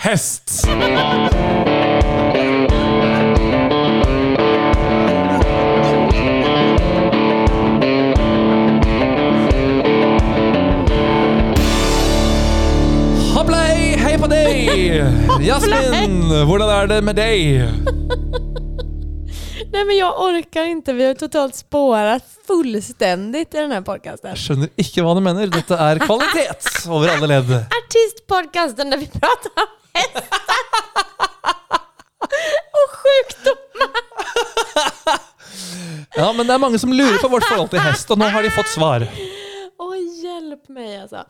hest. 0.06 0.62
Deg! 14.32 15.44
Jasmin, 15.44 16.16
hvordan 16.48 16.70
er 16.72 16.86
det 16.90 17.00
med 17.04 17.16
deg? 17.20 17.40
Nej 19.72 19.84
men 19.84 19.96
jag 19.96 20.20
orkar 20.20 20.64
inte, 20.64 20.92
vi 20.92 21.04
har 21.06 21.14
totalt 21.14 21.54
spårat 21.56 22.24
fullstendig 22.46 23.40
i 23.40 23.46
den 23.50 23.72
här 23.72 23.80
podcasten. 23.80 24.30
Jeg 24.34 24.38
skjønner 24.42 24.68
ikke 24.76 25.04
hva 25.04 25.14
du 25.16 25.22
mener. 25.24 25.48
Dette 25.52 25.78
er 25.80 26.00
kvalitet 26.02 26.88
over 26.88 27.08
alle 27.14 27.30
ledd. 27.30 27.52
Artistpodcasten 27.78 28.90
där 28.90 28.98
vi 28.98 29.06
prater 29.06 29.50
om 29.56 29.70
hästar 29.94 30.24
och 32.82 32.90
sjukdomar. 33.00 34.02
Ja, 36.16 36.32
men 36.32 36.46
det 36.46 36.54
er 36.54 36.58
mange 36.58 36.78
som 36.78 36.92
lurer 36.92 37.18
på 37.18 37.28
vårt 37.28 37.44
forhold 37.48 37.70
til 37.72 37.80
hest, 37.80 38.10
og 38.12 38.18
nå 38.20 38.28
har 38.28 38.42
de 38.44 38.50
fått 38.52 38.68
svar. 38.68 39.06
Åh, 39.80 39.96
hjelp 40.22 40.68
meg 40.68 41.00
alltså. 41.00 41.24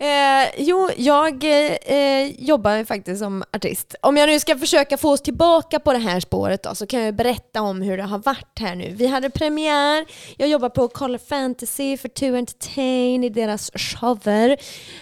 Eh, 0.00 0.50
jo, 0.56 0.88
jag 0.96 1.44
eh, 1.44 2.30
jobbar 2.38 2.84
ju 3.06 3.16
som 3.16 3.44
artist. 3.52 3.94
Om 4.02 4.16
jag 4.16 4.28
nu 4.28 4.40
ska 4.40 4.58
försöka 4.58 4.96
få 4.96 5.12
oss 5.12 5.22
tillbaka 5.22 5.80
på 5.80 5.92
det 5.92 5.98
här 5.98 6.20
spåret 6.20 6.66
så 6.74 6.86
kan 6.86 7.00
jag 7.00 7.14
berätta 7.14 7.62
om 7.62 7.82
hur 7.82 7.96
det 7.96 8.02
har 8.02 8.18
varit 8.18 8.58
här 8.60 8.74
nu. 8.74 8.94
Vi 8.94 9.06
hade 9.06 9.30
premiär, 9.30 10.06
jag 10.36 10.48
jobbar 10.48 10.68
på 10.68 10.88
Color 10.88 11.18
Fantasy 11.18 11.96
för 11.96 12.08
To 12.08 12.24
Entertain 12.24 13.24
i 13.24 13.28
deras 13.28 13.70
shower. 13.74 14.56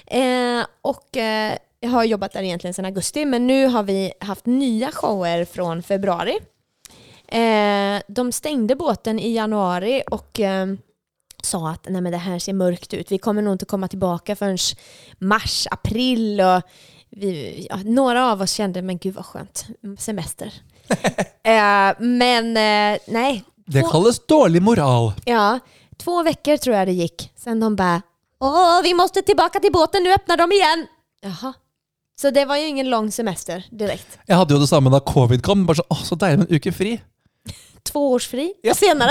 Eh, 0.06 0.66
och 0.82 1.16
eh, 1.16 1.56
jag 1.80 1.90
har 1.90 2.04
jobbat 2.04 2.32
där 2.32 2.42
egentligen 2.42 2.74
sedan 2.74 2.84
augusti, 2.84 3.24
men 3.24 3.46
nu 3.46 3.66
har 3.66 3.82
vi 3.82 4.12
haft 4.20 4.46
nya 4.46 4.92
shower 4.92 5.44
från 5.44 5.82
februari. 5.82 6.38
Eh, 7.28 8.02
de 8.08 8.32
stängde 8.32 8.76
båten 8.76 9.18
i 9.18 9.34
januari 9.34 10.02
och 10.10 10.40
eh, 10.40 10.66
sa 11.46 11.70
att 11.70 11.86
Nej, 11.88 12.00
men 12.00 12.12
det 12.12 12.18
här 12.18 12.38
ser 12.38 12.52
mörkt 12.52 12.94
ut. 12.94 13.12
Vi 13.12 13.18
kommer 13.18 13.42
nog 13.42 13.54
inte 13.54 13.64
komma 13.64 13.88
tillbaka 13.88 14.36
förrän 14.36 14.58
mars, 15.18 15.66
april. 15.70 16.40
Och 16.40 16.62
vi, 17.10 17.66
ja, 17.70 17.76
några 17.84 18.32
av 18.32 18.40
oss 18.42 18.52
kände, 18.52 18.82
men 18.82 18.98
gud 18.98 19.14
vad 19.14 19.26
skönt, 19.26 19.66
semester. 19.98 20.52
eh, 21.42 21.94
men 21.98 22.56
eh, 22.56 22.98
nej. 23.06 23.44
Det 23.66 23.82
kalles 23.90 24.26
dårlig 24.26 24.62
moral. 24.62 25.12
Ja, 25.24 25.58
två 25.96 26.22
veckor 26.22 26.56
tror 26.56 26.76
jag 26.76 26.88
det 26.88 26.92
gick. 26.92 27.32
Sen 27.36 27.60
de 27.60 27.76
bara, 27.76 28.02
åh 28.40 28.82
vi 28.82 28.94
måste 28.94 29.22
tillbaka 29.22 29.60
till 29.60 29.72
båten, 29.72 30.02
nu 30.02 30.14
öppnar 30.14 30.36
de 30.36 30.52
igen. 30.52 30.86
Jaha. 31.22 31.52
Så 32.20 32.30
det 32.30 32.44
var 32.44 32.56
ju 32.56 32.66
ingen 32.66 32.90
lång 32.90 33.12
semester 33.12 33.64
direkt. 33.70 34.18
Jeg 34.26 34.36
hadde 34.36 34.54
jo 34.54 34.60
det 34.60 34.68
samme 34.68 34.90
da 34.90 35.00
covid 35.00 35.42
kom. 35.44 35.66
Bare 35.66 35.76
så, 35.76 35.84
å, 35.92 35.94
Så 35.94 36.16
deilig 36.16 36.38
med 36.38 36.50
en 36.50 36.56
uke 36.56 36.72
fri. 36.72 36.94
Två 37.86 38.10
års 38.12 38.28
fri 38.28 38.52
Ja. 38.62 38.74
senare. 38.74 39.10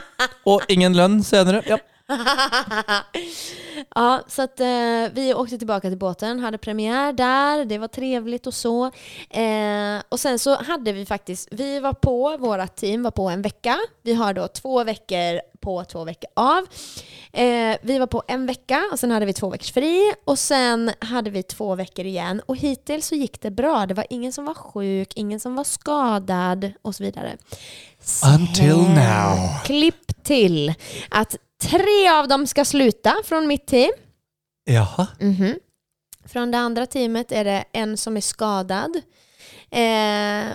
Og 0.50 0.62
ingen 0.68 0.96
lønn 0.96 1.20
senere. 1.24 1.62
Ja. 1.68 1.78
ja, 3.94 4.22
så 4.26 4.42
att 4.42 4.60
eh, 4.60 4.66
vi 5.12 5.34
åkte 5.34 5.58
tillbaka 5.58 5.88
till 5.88 5.98
båten, 5.98 6.38
hade 6.38 6.58
premiär 6.58 7.12
där, 7.12 7.64
det 7.64 7.78
var 7.78 7.88
trevligt 7.88 8.46
och 8.46 8.54
så. 8.54 8.84
Eh, 9.30 10.02
och 10.08 10.20
sen 10.20 10.38
så 10.38 10.62
hade 10.62 10.92
vi 10.92 11.06
faktiskt, 11.06 11.48
vi 11.50 11.80
var 11.80 11.92
på, 11.92 12.36
vårt 12.36 12.76
team 12.76 13.02
var 13.02 13.10
på 13.10 13.28
en 13.28 13.42
vecka. 13.42 13.78
Vi 14.02 14.14
har 14.14 14.32
då 14.32 14.48
två 14.48 14.84
veckor 14.84 15.40
på, 15.60 15.84
två 15.84 16.04
veckor 16.04 16.30
av. 16.34 16.66
Eh, 17.32 17.76
vi 17.82 17.98
var 17.98 18.06
på 18.06 18.22
en 18.28 18.46
vecka 18.46 18.88
och 18.92 18.98
sen 18.98 19.10
hade 19.10 19.26
vi 19.26 19.32
två 19.32 19.50
veckors 19.50 19.72
fri 19.72 20.14
och 20.24 20.38
sen 20.38 20.90
hade 20.98 21.30
vi 21.30 21.42
två 21.42 21.74
veckor 21.74 22.04
igen. 22.04 22.42
Och 22.46 22.56
hittills 22.56 23.06
så 23.06 23.14
gick 23.14 23.40
det 23.40 23.50
bra. 23.50 23.86
Det 23.86 23.94
var 23.94 24.06
ingen 24.10 24.32
som 24.32 24.44
var 24.44 24.54
sjuk, 24.54 25.12
ingen 25.16 25.40
som 25.40 25.54
var 25.54 25.64
skadad 25.64 26.72
och 26.82 26.94
så 26.94 27.04
vidare. 27.04 27.36
Until 28.38 28.76
now. 28.76 29.62
Klipp 29.64 30.24
till 30.24 30.74
att 31.10 31.36
tre 31.62 32.08
av 32.20 32.28
dem 32.28 32.46
ska 32.46 32.64
sluta 32.64 33.14
från 33.24 33.46
mitt 33.46 33.66
team. 33.66 33.90
Jaha. 34.64 35.06
Mhm. 35.20 35.54
Från 36.26 36.50
det 36.50 36.58
andra 36.58 36.86
teamet 36.86 37.32
är 37.32 37.44
det 37.44 37.64
en 37.72 37.96
som 37.96 38.16
är 38.16 38.20
skadad. 38.20 38.96
Eh, 39.70 40.52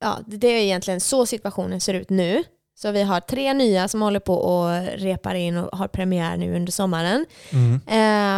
ja, 0.00 0.18
det 0.26 0.46
är 0.48 0.60
egentligen 0.60 1.00
så 1.00 1.26
situationen 1.26 1.80
ser 1.80 1.94
ut 1.94 2.10
nu. 2.10 2.44
Så 2.76 2.90
vi 2.90 3.02
har 3.02 3.20
tre 3.20 3.54
nya 3.54 3.88
som 3.88 4.02
håller 4.02 4.20
på 4.20 4.46
å 4.48 4.68
repar 4.96 5.34
in 5.34 5.56
och 5.56 5.78
har 5.78 5.88
premiär 5.88 6.36
nu 6.36 6.56
under 6.56 6.72
sommaren. 6.72 7.26
Mm. 7.50 7.80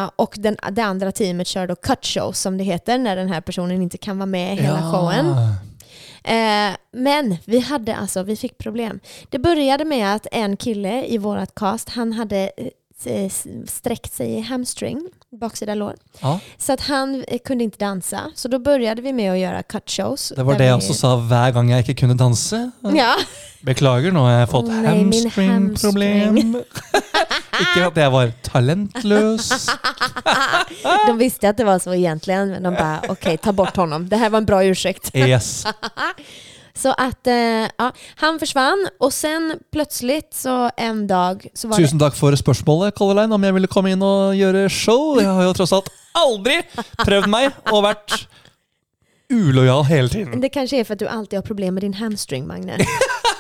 Eh, 0.05 0.11
och 0.17 0.35
den, 0.39 0.57
det 0.71 0.83
andra 0.83 1.13
teamet 1.13 1.47
kör 1.47 1.67
då 1.67 1.77
cut 1.77 2.17
som 2.37 2.59
det 2.59 2.65
heter 2.65 2.99
när 2.99 3.17
den 3.17 3.29
här 3.29 3.41
personen 3.41 3.83
inte 3.83 3.99
kan 3.99 4.19
vara 4.19 4.27
med 4.27 4.59
i 4.59 4.63
hela 4.63 4.81
Ja. 4.81 4.93
showen. 4.93 5.27
Eh, 6.27 6.77
men 6.93 7.37
vi 7.45 7.59
hade 7.59 7.97
alltså, 7.97 8.23
vi 8.23 8.37
fick 8.37 8.59
problem. 8.59 9.01
Det 9.31 9.39
började 9.39 9.85
med 9.85 10.15
att 10.15 10.27
en 10.33 10.57
kille 10.57 11.07
i 11.07 11.19
vårt 11.19 11.55
cast, 11.55 11.89
han 11.89 12.13
hade 12.13 12.51
eh, 13.05 13.31
sträckt 13.67 14.13
sig 14.13 14.31
i 14.31 14.41
hamstring, 14.41 15.09
baksida 15.37 15.75
lår. 15.75 15.95
Ja. 16.21 16.39
Så 16.59 16.73
att 16.73 16.81
han 16.81 17.25
eh, 17.29 17.39
kunde 17.45 17.65
inte 17.65 17.79
dansa. 17.79 18.21
Så 18.35 18.49
då 18.49 18.59
började 18.59 19.03
vi 19.03 19.13
med 19.13 19.33
att 19.33 19.39
göra 19.39 19.63
cut 19.63 19.91
shows. 19.91 20.33
Det 20.37 20.43
var 20.43 20.53
där 20.53 20.59
det 20.59 20.65
vi- 20.65 20.69
jeg 20.69 20.77
også 20.79 20.95
sa 20.95 21.17
hver 21.17 21.51
gang 21.53 21.71
jeg 21.71 21.81
ikke 21.89 21.95
kunne 22.01 22.15
danse. 22.15 22.71
Ja, 22.95 23.15
Beklager, 23.67 24.13
nå 24.13 24.21
har 24.23 24.39
jeg 24.39 24.49
fått 24.49 24.69
Å 24.69 24.73
nei, 24.73 25.05
min 25.05 25.31
hamstringproblem. 25.31 26.37
ikke 27.61 27.87
at 27.87 27.97
jeg 27.97 28.13
var 28.13 28.31
talentløs. 28.43 29.49
de 31.07 31.19
visste 31.19 31.49
att 31.49 31.57
det 31.57 31.65
var 31.65 31.79
så 31.79 31.95
egentligen, 31.95 32.51
men 32.51 32.63
de 32.63 32.75
bara 32.75 33.01
okej, 33.09 33.37
ta 33.39 33.53
bort 33.53 33.77
honom. 33.77 34.09
Det 34.09 34.17
här 34.17 34.31
var 34.31 34.39
en 34.39 34.45
bra 34.47 34.65
ursäkt. 34.65 35.11
Yes. 35.17 35.67
Så 36.77 36.93
att 36.93 37.27
eh, 37.27 37.69
ja, 37.79 37.93
han 38.17 38.39
försvann 38.39 38.89
och 38.99 39.13
sen 39.13 39.59
plötsligt 39.73 40.35
så 40.35 40.71
en 40.77 41.07
dag 41.07 41.49
så 41.55 41.69
var 41.69 41.77
det 41.77 41.85
Tusen 41.85 41.99
takk 41.99 42.17
for 42.17 42.37
spørsmålet, 42.37 42.95
Color 42.95 43.33
om 43.33 43.45
jeg 43.45 43.57
ville 43.57 43.71
komme 43.73 43.95
inn 43.95 44.05
og 44.05 44.37
gjøre 44.37 44.69
show. 44.69 45.17
Jeg 45.21 45.33
har 45.33 45.49
jo 45.49 45.55
tross 45.57 45.73
alt 45.73 45.89
aldri 46.17 46.61
prøvd 47.03 47.29
meg 47.33 47.57
og 47.73 47.83
vært 47.87 48.27
ulojal 49.33 49.85
hele 49.89 50.13
tiden. 50.13 50.41
Det 50.43 50.53
kanskje 50.55 50.81
er 50.81 50.89
for 50.89 50.95
at 50.95 51.03
du 51.03 51.09
alltid 51.09 51.41
har 51.41 51.47
problemer 51.47 51.81
med 51.81 51.89
din 51.89 51.99
hamstring, 51.99 52.47
Magne. 52.47 52.79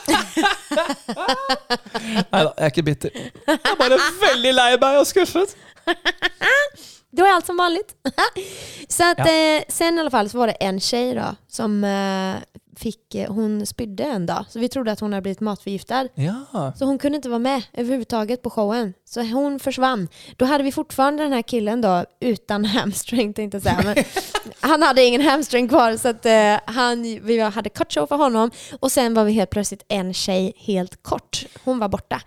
Nei 2.33 2.43
da, 2.43 2.50
jeg 2.50 2.64
er 2.64 2.73
ikke 2.73 2.83
bitter. 2.83 3.11
Jeg 3.47 3.59
er 3.62 3.78
bare 3.78 3.99
veldig 4.21 4.52
lei 4.57 4.71
meg 4.81 4.99
og 5.00 5.07
skuffet. 5.09 5.57
Då 7.11 7.25
är 7.25 7.33
allt 7.33 7.47
som 7.47 7.57
vanligt. 7.57 7.95
så 8.89 9.11
att, 9.11 9.19
eh, 9.19 9.65
sen 9.69 9.97
i 9.97 10.01
alla 10.01 10.11
fall 10.11 10.29
så 10.29 10.39
var 10.39 10.47
det 10.47 10.53
en 10.53 10.81
tjej 10.81 11.15
då 11.15 11.37
som 11.49 11.85
eh, 11.85 12.59
fick, 12.79 13.15
eh, 13.15 13.33
hon 13.33 13.67
spydde 13.67 14.05
en 14.05 14.27
dag. 14.27 14.45
Så 14.49 14.59
vi 14.59 14.69
trodde 14.69 14.93
att 14.93 15.01
hon 15.01 15.13
hade 15.13 15.23
blivit 15.23 15.41
matförgiftad. 15.41 16.09
Ja. 16.15 16.73
Så 16.77 16.85
hon 16.85 16.99
kunde 16.99 17.17
inte 17.17 17.29
vara 17.29 17.39
med 17.39 17.63
överhuvudtaget 17.73 18.43
på 18.43 18.51
showen. 18.51 18.95
Så 19.05 19.23
hon 19.23 19.61
försvann. 19.61 20.09
Då 20.37 20.45
hade 20.45 20.65
vi 20.65 20.73
fortfarande 20.73 21.23
den 21.23 21.33
här 21.33 21.43
killen 21.43 21.81
då 21.81 22.05
utan 22.21 22.65
hamstring 22.65 23.35
tänkte 23.35 23.57
jag 23.57 23.63
säga. 23.63 23.95
Men 23.95 24.05
han 24.61 24.83
hade 24.83 25.05
ingen 25.05 25.21
hamstring 25.21 25.69
kvar 25.69 25.97
så 25.97 26.09
att 26.09 26.27
eh, 26.27 26.75
han, 26.75 27.03
vi 27.03 27.41
hade 27.41 27.71
cut 27.71 27.93
show 27.93 28.07
för 28.07 28.17
honom. 28.17 28.51
Och 28.81 28.93
sen 28.93 29.15
var 29.15 29.25
vi 29.25 29.33
helt 29.33 29.51
plötsligt 29.51 29.85
en 29.89 30.15
tjej 30.15 30.53
helt 30.57 31.03
kort. 31.03 31.47
Hon 31.65 31.79
var 31.79 31.89
borta. 31.89 32.23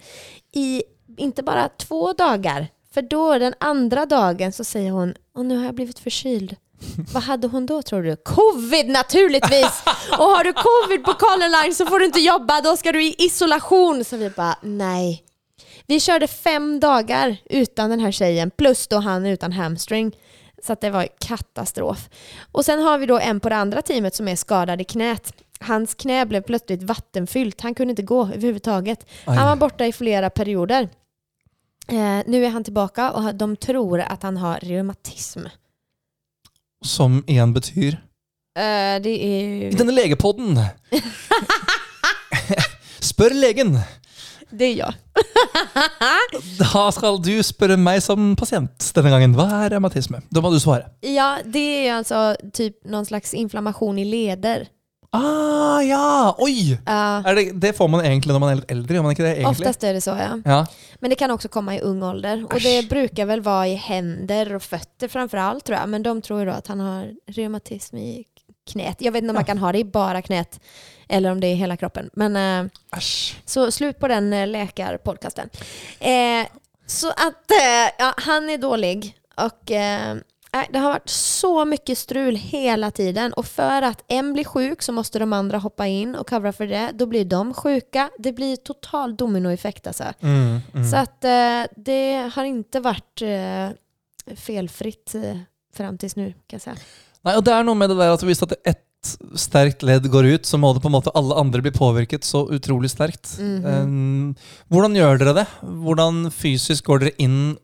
I 0.53 0.83
inte 1.17 1.43
bara 1.43 1.69
två 1.69 2.13
dagar. 2.13 2.67
För 2.93 3.01
då 3.01 3.37
den 3.37 3.53
andra 3.59 4.05
dagen 4.05 4.51
så 4.51 4.63
säger 4.63 4.91
hon, 4.91 5.13
och 5.35 5.45
nu 5.45 5.57
har 5.57 5.65
jag 5.65 5.75
blivit 5.75 5.99
förkyld. 5.99 6.55
Vad 7.13 7.23
hade 7.23 7.47
hon 7.47 7.65
då 7.65 7.81
tror 7.81 8.03
du? 8.03 8.15
Covid 8.15 8.89
naturligtvis! 8.89 9.83
Och 10.11 10.25
har 10.25 10.43
du 10.43 10.53
covid 10.53 11.03
på 11.03 11.13
Colin 11.13 11.51
Line 11.51 11.75
så 11.75 11.85
får 11.85 11.99
du 11.99 12.05
inte 12.05 12.19
jobba, 12.19 12.61
då 12.61 12.77
ska 12.77 12.91
du 12.91 13.03
i 13.03 13.15
isolation. 13.17 14.03
Så 14.03 14.17
vi 14.17 14.29
bara, 14.29 14.55
nej. 14.61 15.23
Vi 15.87 15.99
körde 15.99 16.27
fem 16.27 16.79
dagar 16.79 17.37
utan 17.49 17.89
den 17.89 17.99
här 17.99 18.11
tjejen, 18.11 18.51
plus 18.51 18.87
då 18.87 18.97
han 18.97 19.25
utan 19.25 19.51
hamstring. 19.51 20.17
Så 20.63 20.75
det 20.81 20.89
var 20.89 21.07
katastrof. 21.19 22.09
Och 22.51 22.65
sen 22.65 22.79
har 22.79 22.97
vi 22.97 23.05
då 23.05 23.19
en 23.19 23.39
på 23.39 23.49
det 23.49 23.55
andra 23.55 23.81
teamet 23.81 24.15
som 24.15 24.27
är 24.27 24.35
skadad 24.35 24.81
i 24.81 24.83
knät. 24.83 25.33
Hans 25.59 25.93
knä 25.93 26.25
blev 26.25 26.41
plötsligt 26.41 26.83
vattenfyllt, 26.83 27.61
han 27.61 27.75
kunde 27.75 27.91
inte 27.91 28.01
gå 28.01 28.21
överhuvudtaget. 28.21 29.05
Aj. 29.25 29.37
Han 29.37 29.47
var 29.47 29.55
borta 29.55 29.85
i 29.85 29.93
flera 29.93 30.29
perioder. 30.29 30.89
Eh, 31.91 32.23
nu 32.27 32.45
är 32.45 32.49
han 32.49 32.63
tillbaka 32.63 33.11
och 33.11 33.35
de 33.35 33.55
tror 33.55 33.99
att 33.99 34.23
han 34.23 34.37
har 34.37 34.59
reumatism. 34.59 35.39
Som 36.85 37.23
igjen 37.27 37.53
betyr 37.53 37.97
Eh, 38.59 39.01
det 39.01 39.09
är 39.09 39.71
denne 39.77 39.91
legepodden 39.91 40.59
Spør 42.99 43.33
legen. 43.33 43.79
Det 44.49 44.65
är 44.65 44.75
jag. 44.75 44.93
Da 46.59 46.89
skal 46.91 47.19
du 47.23 47.37
spørre 47.43 47.77
meg 47.79 48.01
som 48.03 48.33
pasient 48.39 48.89
denne 48.95 49.11
gangen. 49.13 49.35
Hva 49.37 49.45
er 49.65 49.75
revmatisme? 49.75 50.21
Da 50.33 50.41
må 50.43 50.51
du 50.51 50.59
svare. 50.59 50.89
Ja, 51.05 51.37
det 51.45 51.59
är 51.59 51.83
ju 51.83 51.89
alltså 51.89 52.35
typ 52.53 52.85
någon 52.85 53.05
slags 53.05 53.33
inflammation 53.33 53.99
i 53.99 54.05
leder. 54.05 54.67
Ah, 55.11 55.79
ja! 55.81 56.35
Oi! 56.37 56.77
Ja, 56.85 57.23
det, 57.35 57.51
det 57.57 57.71
får 57.73 57.87
man 57.89 58.03
egentlig 58.05 58.33
når 58.35 58.43
man 58.43 58.51
er 58.51 58.59
litt 58.59 58.73
eldre, 58.75 58.97
gjør 58.97 59.05
man 59.07 59.15
ikke 59.15 59.25
det? 59.25 59.31
egentlig? 59.39 59.55
oftast 59.55 59.85
er 59.89 59.97
det 59.97 60.03
så 60.05 60.13
ja. 60.19 60.35
Ja. 60.45 60.59
Men 61.01 61.13
det 61.13 61.17
kan 61.17 61.33
også 61.33 61.49
komme 61.49 61.79
i 61.79 61.81
ung 61.85 62.03
ålder. 62.05 62.43
Og 62.45 62.53
Asch. 62.59 62.67
det 62.67 62.89
bruker 62.91 63.29
vel 63.31 63.41
være 63.45 63.71
i 63.71 63.79
hender 63.79 64.53
og 64.59 64.61
føtter 64.65 65.09
framfor 65.09 65.41
alt, 65.41 65.65
tror 65.65 65.79
jeg. 65.79 65.91
Men 65.95 66.05
de 66.05 66.13
tror 66.25 66.43
jo 66.45 66.53
at 66.53 66.69
han 66.69 66.83
har 66.85 67.09
reumatism 67.37 67.97
i 67.97 68.11
knät. 68.69 69.01
Jeg 69.01 69.13
vet 69.15 69.23
ikke 69.23 69.33
om 69.33 69.39
man 69.41 69.47
kan 69.47 69.61
ha 69.63 69.73
det 69.73 69.81
i 69.81 69.89
bare 69.89 70.21
knät 70.25 70.59
eller 71.09 71.31
om 71.31 71.39
det 71.41 71.49
er 71.49 71.57
i 71.57 71.61
hele 71.63 71.77
kroppen. 71.77 72.11
Men 72.13 72.35
eh, 72.37 72.99
så 73.45 73.65
slut 73.73 73.97
på 73.99 74.11
den 74.11 74.29
eh, 74.33 74.45
lekerpodkasten. 74.45 75.49
Eh, 75.99 76.45
så 76.85 77.09
at 77.17 77.55
eh, 77.57 77.87
ja, 77.97 78.11
han 78.27 78.49
er 78.49 78.61
dårlig, 78.61 79.09
og 79.41 79.73
eh, 79.73 80.21
nej, 80.53 80.67
det 80.73 80.79
har 80.79 80.89
varit 80.89 81.09
så 81.09 81.65
mycket 81.65 81.97
strul 81.97 82.35
hela 82.35 82.91
tiden 82.91 83.33
och 83.33 83.45
för 83.45 83.81
att 83.81 84.03
en 84.07 84.33
blir 84.33 84.43
sjuk 84.43 84.81
så 84.81 84.91
måste 84.91 85.19
de 85.19 85.33
andra 85.33 85.57
hoppa 85.57 85.87
in 85.87 86.15
och 86.15 86.29
covera 86.29 86.53
för 86.53 86.67
det. 86.67 86.91
Då 86.93 87.05
blir 87.05 87.25
de 87.25 87.53
sjuka. 87.53 88.09
Det 88.17 88.33
blir 88.33 88.55
total 88.55 89.15
dominoeffekt 89.15 89.87
alltså. 89.87 90.03
Mm, 90.19 90.59
mm. 90.73 90.91
Så 90.91 90.97
att 90.97 91.23
eh, 91.23 91.63
det 91.75 92.31
har 92.33 92.43
inte 92.43 92.79
varit 92.79 93.21
eh, 93.21 94.35
felfritt 94.35 95.15
eh, 95.15 95.37
fram 95.73 95.97
tills 95.97 96.15
nu 96.15 96.31
kan 96.31 96.57
jag 96.57 96.61
säga. 96.61 96.75
Nej, 97.21 97.37
och 97.37 97.43
det 97.43 97.51
er 97.51 97.65
noe 97.67 97.75
med 97.75 97.91
det 97.91 97.97
der 97.99 98.13
at 98.15 98.23
visst 98.23 98.45
at 98.45 98.53
ett 98.63 98.85
sterkt 99.35 99.83
ledd 99.83 100.07
går 100.11 100.25
ut, 100.25 100.45
så 100.45 100.57
må 100.57 100.71
det 100.73 100.81
på 100.83 100.87
en 100.87 100.95
måte 100.95 101.11
alle 101.15 101.35
andre 101.39 101.61
bli 101.61 101.71
påvirket 101.71 102.23
så 102.23 102.45
utrolig 102.51 102.91
sterkt. 102.91 103.39
-hmm. 103.39 103.83
Um, 103.83 104.35
hvordan 104.67 104.95
gjør 104.95 105.17
dere 105.17 105.33
det? 105.33 105.47
Hvordan 105.61 106.31
fysisk 106.31 106.85
går 106.85 106.99
dere 106.99 107.15
inn 107.17 107.57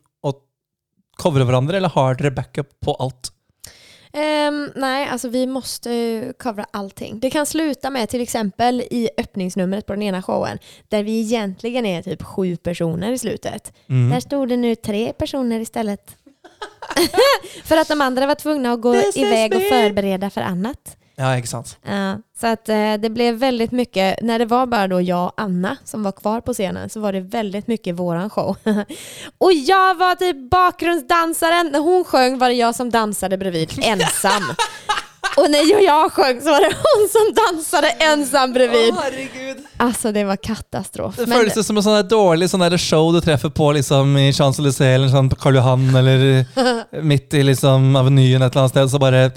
og 1.15 1.23
covrer 1.23 1.47
hverandre, 1.47 1.79
eller 1.79 1.89
har 1.95 2.19
dere 2.19 2.31
backup 2.35 2.69
på 2.83 2.95
alt? 2.99 3.31
Um, 4.15 4.71
nei, 4.75 5.07
alltså 5.11 5.29
vi 5.29 5.47
måste 5.47 5.89
ju 5.89 6.33
allting. 6.71 7.19
Det 7.19 7.29
kan 7.29 7.45
sluta 7.45 7.89
med 7.89 8.09
till 8.09 8.21
exempel 8.21 8.81
i 8.81 9.09
öppningsnumret 9.17 9.85
på 9.85 9.93
den 9.93 10.01
ena 10.01 10.21
showen 10.21 10.59
där 10.89 11.03
vi 11.03 11.19
egentligen 11.19 11.85
är 11.85 12.01
typ 12.01 12.23
sju 12.23 12.57
personer 12.57 13.11
i 13.11 13.17
slutet. 13.17 13.73
Mm. 13.89 14.09
Där 14.09 14.19
stod 14.19 14.49
det 14.49 14.57
nu 14.57 14.75
tre 14.75 15.13
personer 15.13 15.59
istället. 15.59 16.17
för 17.63 17.77
att 17.77 17.87
de 17.87 18.01
andra 18.01 18.27
var 18.27 18.35
tvungna 18.35 18.71
att 18.71 18.81
gå 18.81 18.93
This 18.93 19.15
is 19.15 19.17
iväg 19.17 19.53
och 19.55 19.61
me. 19.61 19.69
förbereda 19.69 20.29
för 20.29 20.41
annat. 20.41 20.97
Ja, 21.15 21.29
ikke 21.39 21.47
sant. 21.47 21.77
Uh, 21.87 22.17
så 22.39 22.47
att 22.47 22.69
uh, 22.69 22.93
det 22.99 23.09
ble 23.15 23.29
veldig 23.39 23.69
mye 23.71 24.07
Når 24.21 24.41
det 24.43 24.47
var 24.51 24.65
bare 24.67 24.97
jeg 24.99 25.15
og 25.15 25.39
Anna 25.39 25.77
som 25.87 26.03
var 26.03 26.11
kvar 26.17 26.41
på 26.43 26.53
scenen 26.53 26.91
så 26.91 26.99
var 26.99 27.15
det 27.15 27.21
veldig 27.31 27.63
mye 27.71 27.93
våran 27.95 28.29
show. 28.29 28.55
og 29.45 29.53
jeg 29.55 29.95
var 29.99 30.19
typ 30.19 30.43
bakgrunnsdanseren! 30.51 31.71
Når 31.71 31.87
hun 31.87 32.03
sang, 32.11 32.37
var 32.41 32.51
det 32.51 32.59
jeg 32.59 32.75
som 32.75 32.91
dansade 32.91 33.39
bredvid 33.39 33.77
ensam. 33.93 34.51
og 35.37 35.47
når 35.51 35.71
jeg, 35.71 35.85
jeg 35.87 36.11
sang, 36.19 36.43
så 36.43 36.51
var 36.57 36.67
det 36.67 36.75
hun 36.83 37.07
som 37.15 37.33
dansade 37.39 37.95
ensam 38.11 38.53
bredvid. 38.53 38.93
herregud. 38.99 39.65
altså, 39.87 40.11
det 40.11 40.27
var 40.27 40.35
katastrof. 40.35 41.15
Det 41.15 41.29
Men- 41.29 41.39
føles 41.39 41.67
som 41.67 41.79
en 41.79 41.87
sånn 41.87 42.07
dårlig 42.11 42.51
sånn 42.51 42.77
show 42.77 43.13
du 43.15 43.21
treffer 43.23 43.49
på 43.55 43.71
liksom 43.79 44.17
i 44.19 44.31
Champs-Élysées 44.35 44.95
eller 44.99 45.15
sånn 45.15 45.31
på 45.31 45.39
Karl 45.39 45.61
Johan 45.61 45.87
eller 45.95 46.43
midt 47.13 47.33
i 47.33 47.43
liksom 47.47 47.95
Avenyen 47.95 48.43
et 48.43 48.51
eller 48.51 48.65
annet 48.67 48.75
sted, 48.75 48.91
så 48.91 48.99
bare 48.99 49.29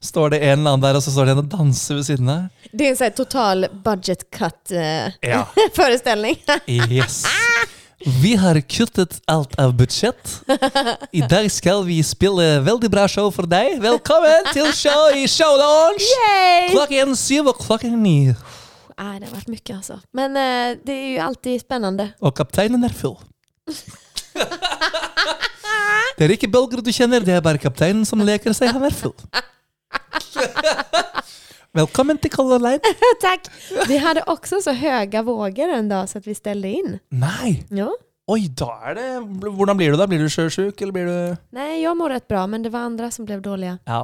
står 0.00 0.30
det 0.30 0.38
en 0.44 0.58
eller 0.58 0.76
annen 0.76 0.84
der, 0.84 0.98
og 0.98 1.02
så 1.04 1.12
står 1.14 1.28
det 1.28 1.34
en 1.36 1.42
og 1.44 1.50
danser 1.52 1.98
ved 1.98 2.06
siden 2.08 2.28
av. 2.32 2.68
det 2.72 2.86
er 2.86 2.92
en 2.92 2.98
sånn 3.00 3.16
total 3.16 3.66
budget 3.84 4.26
cut 4.34 4.72
eh, 4.72 5.12
Ja. 5.24 5.44
Yes. 6.66 7.24
Vi 8.22 8.34
har 8.36 8.58
kuttet 8.60 9.20
alt 9.26 9.54
av 9.58 9.72
budsjett. 9.74 10.42
I 11.16 11.22
dag 11.24 11.48
skal 11.50 11.80
vi 11.88 11.96
spille 12.04 12.60
veldig 12.60 12.90
bra 12.92 13.06
show 13.08 13.30
for 13.32 13.48
deg. 13.48 13.80
Velkommen 13.80 14.50
til 14.52 14.68
show 14.76 15.16
i 15.16 15.24
Showlaunch! 15.26 16.04
Yay! 16.04 16.68
Klokken 16.74 17.16
syv 17.16 17.48
og 17.54 17.62
klokken 17.64 17.96
ni. 18.04 18.34
Nei, 19.00 19.14
det 19.16 19.30
har 19.30 19.32
vært 19.32 19.48
mye, 19.48 19.78
altså. 19.78 19.96
Men 20.14 20.36
uh, 20.36 20.76
det 20.84 20.92
er 20.92 21.08
jo 21.14 21.24
alltid 21.24 21.64
spennende. 21.64 22.10
Og 22.20 22.36
kapteinen 22.36 22.84
er 22.84 22.94
full. 22.94 23.16
Det 26.16 26.24
er 26.24 26.32
ikke 26.32 26.48
bølger 26.48 26.80
du 26.80 26.88
kjenner, 26.94 27.20
det 27.20 27.34
er 27.36 27.42
bare 27.44 27.60
kapteinen 27.60 28.06
som 28.08 28.22
leker 28.24 28.54
seg. 28.56 28.70
Han 28.72 28.86
er 28.88 28.94
full. 28.94 29.12
Velkommen 31.76 32.18
til 32.18 32.30
Color 32.32 32.58
Line. 32.58 32.80
Tack! 33.20 33.48
Vi 33.88 33.96
hade 33.96 34.22
också 34.26 34.60
så 34.60 34.72
höga 34.72 35.22
vågor 35.22 35.68
en 35.68 35.88
dag 35.88 36.08
så 36.08 36.18
att 36.18 36.26
vi 36.26 36.34
ställde 36.34 36.68
in. 36.68 36.98
Nei! 37.10 37.64
Ja. 37.68 37.90
Oi, 38.26 38.48
da 38.48 38.72
er 38.90 38.94
det 38.98 39.50
Hvordan 39.54 39.76
blir 39.78 39.92
du 39.94 39.98
da? 40.00 40.06
Blir 40.10 40.18
du 40.24 40.30
sjøsjuk, 40.32 40.80
eller 40.82 40.92
blir 40.92 41.06
du 41.06 41.36
Nej, 41.50 41.82
jag 41.82 41.96
mår 41.96 42.10
rätt 42.10 42.28
bra, 42.28 42.46
men 42.46 42.62
det 42.62 42.70
var 42.70 42.80
andra 42.80 43.10
som 43.10 43.24
blev 43.24 43.42
dåliga. 43.42 43.78
Ja. 43.84 44.00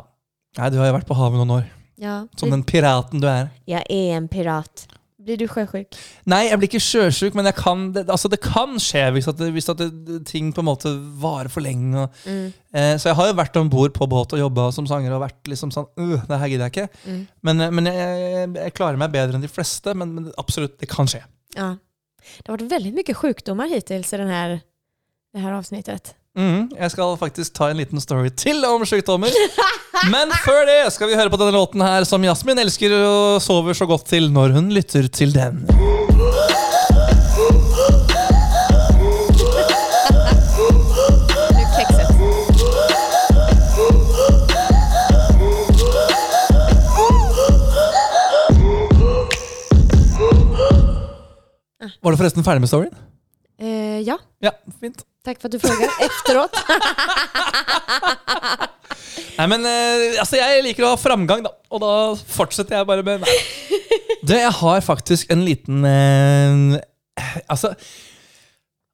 Nei, 0.58 0.68
du 0.70 0.78
har 0.78 0.86
jo 0.86 0.98
vært 0.98 1.08
på 1.08 1.16
havet 1.16 1.40
noen 1.40 1.50
år. 1.56 1.64
Ja, 1.96 2.26
Som 2.36 2.50
den 2.50 2.62
piraten 2.62 3.20
du 3.20 3.26
er. 3.28 3.48
Jag 3.64 3.82
är 3.88 4.16
en 4.16 4.28
pirat. 4.28 4.86
Blir 5.22 5.38
du 5.38 5.44
sjøsjuk? 5.46 5.96
Nei, 6.26 6.40
jeg 6.48 6.58
blir 6.58 6.68
ikke 6.70 6.80
sjøsjuk, 6.82 7.36
men 7.38 7.46
kan, 7.54 7.84
det, 7.94 8.02
altså 8.10 8.30
det 8.32 8.40
kan 8.42 8.74
skje 8.82 9.04
hvis, 9.14 9.28
at, 9.30 9.42
hvis 9.54 9.68
at 9.70 9.78
det, 9.78 10.16
ting 10.26 10.48
på 10.54 10.62
en 10.64 10.68
måte 10.70 10.90
varer 11.22 11.50
for 11.52 11.62
lenge. 11.62 11.94
Og, 12.06 12.16
Mm. 12.26 12.52
eh, 12.74 12.94
så 12.98 13.10
jeg 13.10 13.18
har 13.18 13.28
jo 13.30 13.36
vært 13.38 13.58
om 13.60 13.70
bord 13.70 13.94
på 13.94 14.08
båt 14.10 14.34
og 14.34 14.42
jobba 14.42 14.70
som 14.74 14.86
sanger 14.90 15.14
og 15.14 15.22
vært 15.22 15.50
liksom 15.52 15.70
sånn 15.74 15.86
øh, 15.98 16.22
Det 16.26 16.38
her 16.42 16.48
gidder 16.50 16.68
jeg 16.68 16.74
ikke. 16.74 16.88
Mm. 17.06 17.20
Men, 17.42 17.60
eh, 17.60 17.70
men 17.78 17.90
jeg, 17.92 18.18
jeg, 18.34 18.50
jeg 18.64 18.74
klarer 18.74 18.98
meg 18.98 19.12
bedre 19.14 19.38
enn 19.38 19.44
de 19.46 19.52
fleste. 19.52 19.94
Men, 19.94 20.14
men 20.16 20.32
absolutt, 20.38 20.78
det 20.82 20.90
kan 20.90 21.06
skje. 21.10 21.22
Ja. 21.56 21.74
Det 22.22 22.48
har 22.48 22.56
vært 22.58 22.70
veldig 22.70 22.92
mye 22.98 23.14
sjukdommer 23.18 23.70
hittil 23.70 24.02
i 24.06 24.18
denne, 24.22 24.60
det 25.34 25.42
her 25.42 25.54
avsnittet. 25.58 26.14
Mm, 26.32 26.70
jeg 26.78 26.90
skal 26.94 27.16
faktisk 27.20 27.52
ta 27.58 27.66
en 27.68 27.76
liten 27.76 28.00
story 28.00 28.30
til 28.40 28.64
om 28.64 28.84
sykdommer. 28.88 29.34
Men 30.12 30.32
før 30.46 30.64
det 30.68 30.78
skal 30.94 31.10
vi 31.10 31.18
høre 31.18 31.32
på 31.32 31.36
denne 31.40 31.52
låten 31.52 31.84
her 31.84 32.06
som 32.08 32.24
Jasmin 32.24 32.62
elsker 32.62 32.94
og 33.04 33.42
sover 33.44 33.76
så 33.76 33.88
godt 33.90 34.08
til 34.14 34.30
når 34.32 34.56
hun 34.56 34.72
lytter 34.72 35.10
til 35.12 35.34
den. 35.36 35.66
Var 52.02 52.10
du 52.10 52.18
forresten 52.18 52.44
ferdig 52.46 52.62
med 52.62 52.70
storyen? 52.70 52.94
Eh, 53.60 54.00
ja, 54.06 54.16
Ja, 54.42 54.50
fint. 54.80 55.04
Tack 55.24 55.40
för 55.40 55.48
att 55.48 55.52
du 55.52 55.58
frågar 55.58 55.90
efteråt. 56.00 56.56
Nei, 59.38 59.46
men 59.48 59.64
eh, 59.66 60.20
altså, 60.20 60.36
jeg 60.36 60.62
liker 60.66 60.84
å 60.86 60.92
ha 60.92 60.98
framgang, 61.00 61.42
da. 61.44 61.52
Og 61.72 61.80
da 61.82 61.92
fortsetter 62.36 62.76
jeg 62.78 62.88
bare 62.88 63.04
med 63.06 63.24
Nei. 63.24 63.36
Du, 64.22 64.34
jeg 64.36 64.52
har 64.54 64.84
faktisk 64.84 65.30
en 65.34 65.42
liten 65.42 65.82
eh, 65.88 66.76
Altså 67.50 67.72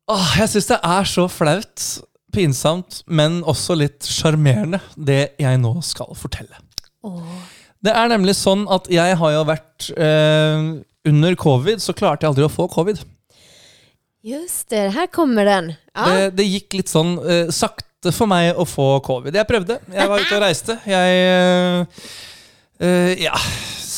åh, 0.08 0.30
Jeg 0.40 0.48
syns 0.54 0.70
det 0.70 0.78
er 0.88 1.04
så 1.10 1.26
flaut, 1.28 1.84
pinsomt, 2.32 3.02
men 3.06 3.42
også 3.44 3.76
litt 3.76 4.08
sjarmerende, 4.08 4.80
det 4.96 5.34
jeg 5.40 5.60
nå 5.60 5.74
skal 5.84 6.16
fortelle. 6.16 6.56
Det 7.84 7.92
er 7.92 8.08
nemlig 8.10 8.34
sånn 8.38 8.64
at 8.72 8.88
jeg 8.92 9.18
har 9.20 9.34
jo 9.36 9.44
vært 9.48 9.90
eh, 9.94 10.64
Under 11.08 11.36
covid 11.40 11.80
så 11.84 11.94
klarte 11.96 12.24
jeg 12.26 12.32
aldri 12.32 12.48
å 12.48 12.52
få 12.52 12.66
covid. 12.72 13.00
Just 14.26 14.68
det, 14.70 14.88
Her 14.94 15.06
kommer 15.06 15.44
den. 15.44 15.72
Ja. 15.94 16.06
Det, 16.08 16.30
det 16.40 16.48
gikk 16.48 16.80
litt 16.80 16.90
sånn 16.90 17.16
uh, 17.22 17.50
sakte 17.54 18.12
for 18.14 18.30
meg 18.30 18.58
å 18.58 18.66
få 18.66 18.96
covid. 19.06 19.36
Jeg 19.38 19.46
prøvde. 19.46 19.78
Jeg 19.94 20.10
var 20.10 20.22
ute 20.22 20.38
og 20.38 20.42
reiste. 20.42 20.78
Jeg 20.90 21.20
uh, 21.28 22.08
uh, 22.82 23.12
ja, 23.18 23.38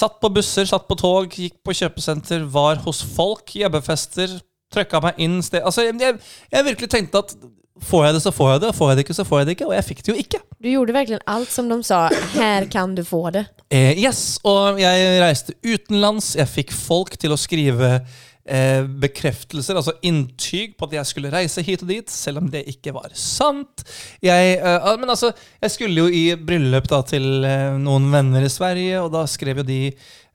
satt 0.00 0.20
på 0.20 0.32
busser, 0.32 0.68
satt 0.68 0.86
på 0.88 0.98
tog, 1.00 1.32
gikk 1.32 1.56
på 1.64 1.76
kjøpesenter, 1.76 2.44
var 2.52 2.82
hos 2.84 3.00
folk, 3.16 3.54
jobbefester, 3.56 4.38
trøkka 4.70 5.00
meg 5.02 5.18
inn 5.24 5.40
sted 5.42 5.64
Altså, 5.66 5.88
jeg, 5.88 6.14
jeg, 6.52 6.66
virkelig 6.68 6.90
tenkte 6.92 7.24
at 7.24 7.34
får 7.80 8.06
jeg 8.06 8.16
det, 8.16 8.22
så 8.22 8.32
får 8.36 8.50
jeg 8.52 8.62
det. 8.66 8.70
Får 8.76 8.90
jeg 8.90 8.98
det 8.98 9.04
ikke, 9.06 9.16
så 9.16 9.24
får 9.24 9.40
jeg 9.40 9.48
det 9.48 9.54
ikke. 9.56 9.68
Og 9.70 9.76
jeg 9.78 9.86
fikk 9.88 10.02
det 10.04 10.12
jo 10.12 10.18
ikke. 10.20 10.40
Du 10.60 10.68
gjorde 10.68 10.96
virkelig 10.96 11.20
alt 11.32 11.52
som 11.52 11.70
de 11.72 11.78
sa, 11.86 12.00
Her 12.36 12.68
kan 12.72 12.92
du 12.96 13.00
få 13.08 13.22
det. 13.34 13.46
Eh, 13.72 13.96
yes, 13.96 14.40
og 14.44 14.80
jeg 14.82 15.14
reiste 15.22 15.56
utenlands. 15.64 16.34
Jeg 16.36 16.52
fikk 16.52 16.74
folk 16.76 17.16
til 17.20 17.32
å 17.32 17.40
skrive 17.40 18.02
eh, 18.50 18.82
bekreftelser, 19.02 19.78
altså 19.78 19.96
inntyg 20.06 20.76
på 20.78 20.88
at 20.88 20.96
jeg 20.98 21.10
skulle 21.10 21.32
reise 21.32 21.64
hit 21.66 21.84
og 21.84 21.92
dit, 21.92 22.12
selv 22.12 22.42
om 22.42 22.50
det 22.52 22.64
ikke 22.72 22.94
var 22.96 23.12
sant. 23.16 23.84
Jeg, 24.24 24.56
eh, 24.58 24.88
men 25.00 25.12
altså, 25.12 25.32
jeg 25.62 25.74
skulle 25.76 26.06
jo 26.06 26.08
i 26.10 26.24
bryllup 26.34 26.90
da, 26.90 27.02
til 27.06 27.46
eh, 27.46 27.76
noen 27.80 28.10
venner 28.12 28.46
i 28.46 28.52
Sverige, 28.52 29.04
og 29.04 29.14
da 29.14 29.26
skrev 29.30 29.62
jo 29.62 29.68
de 29.70 29.82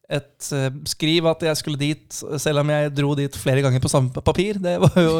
et 0.05 0.47
eh, 0.53 0.67
skriv 0.85 1.25
at 1.29 1.41
jeg 1.47 1.57
skulle 1.57 1.79
dit, 1.81 2.17
selv 2.41 2.61
om 2.61 2.69
jeg 2.69 2.91
dro 2.93 3.13
dit 3.17 3.37
flere 3.41 3.63
ganger 3.65 3.81
på 3.81 3.89
samme 3.89 4.23
papir. 4.25 4.59
Det 4.61 4.75
var 4.83 4.97
jo, 5.01 5.15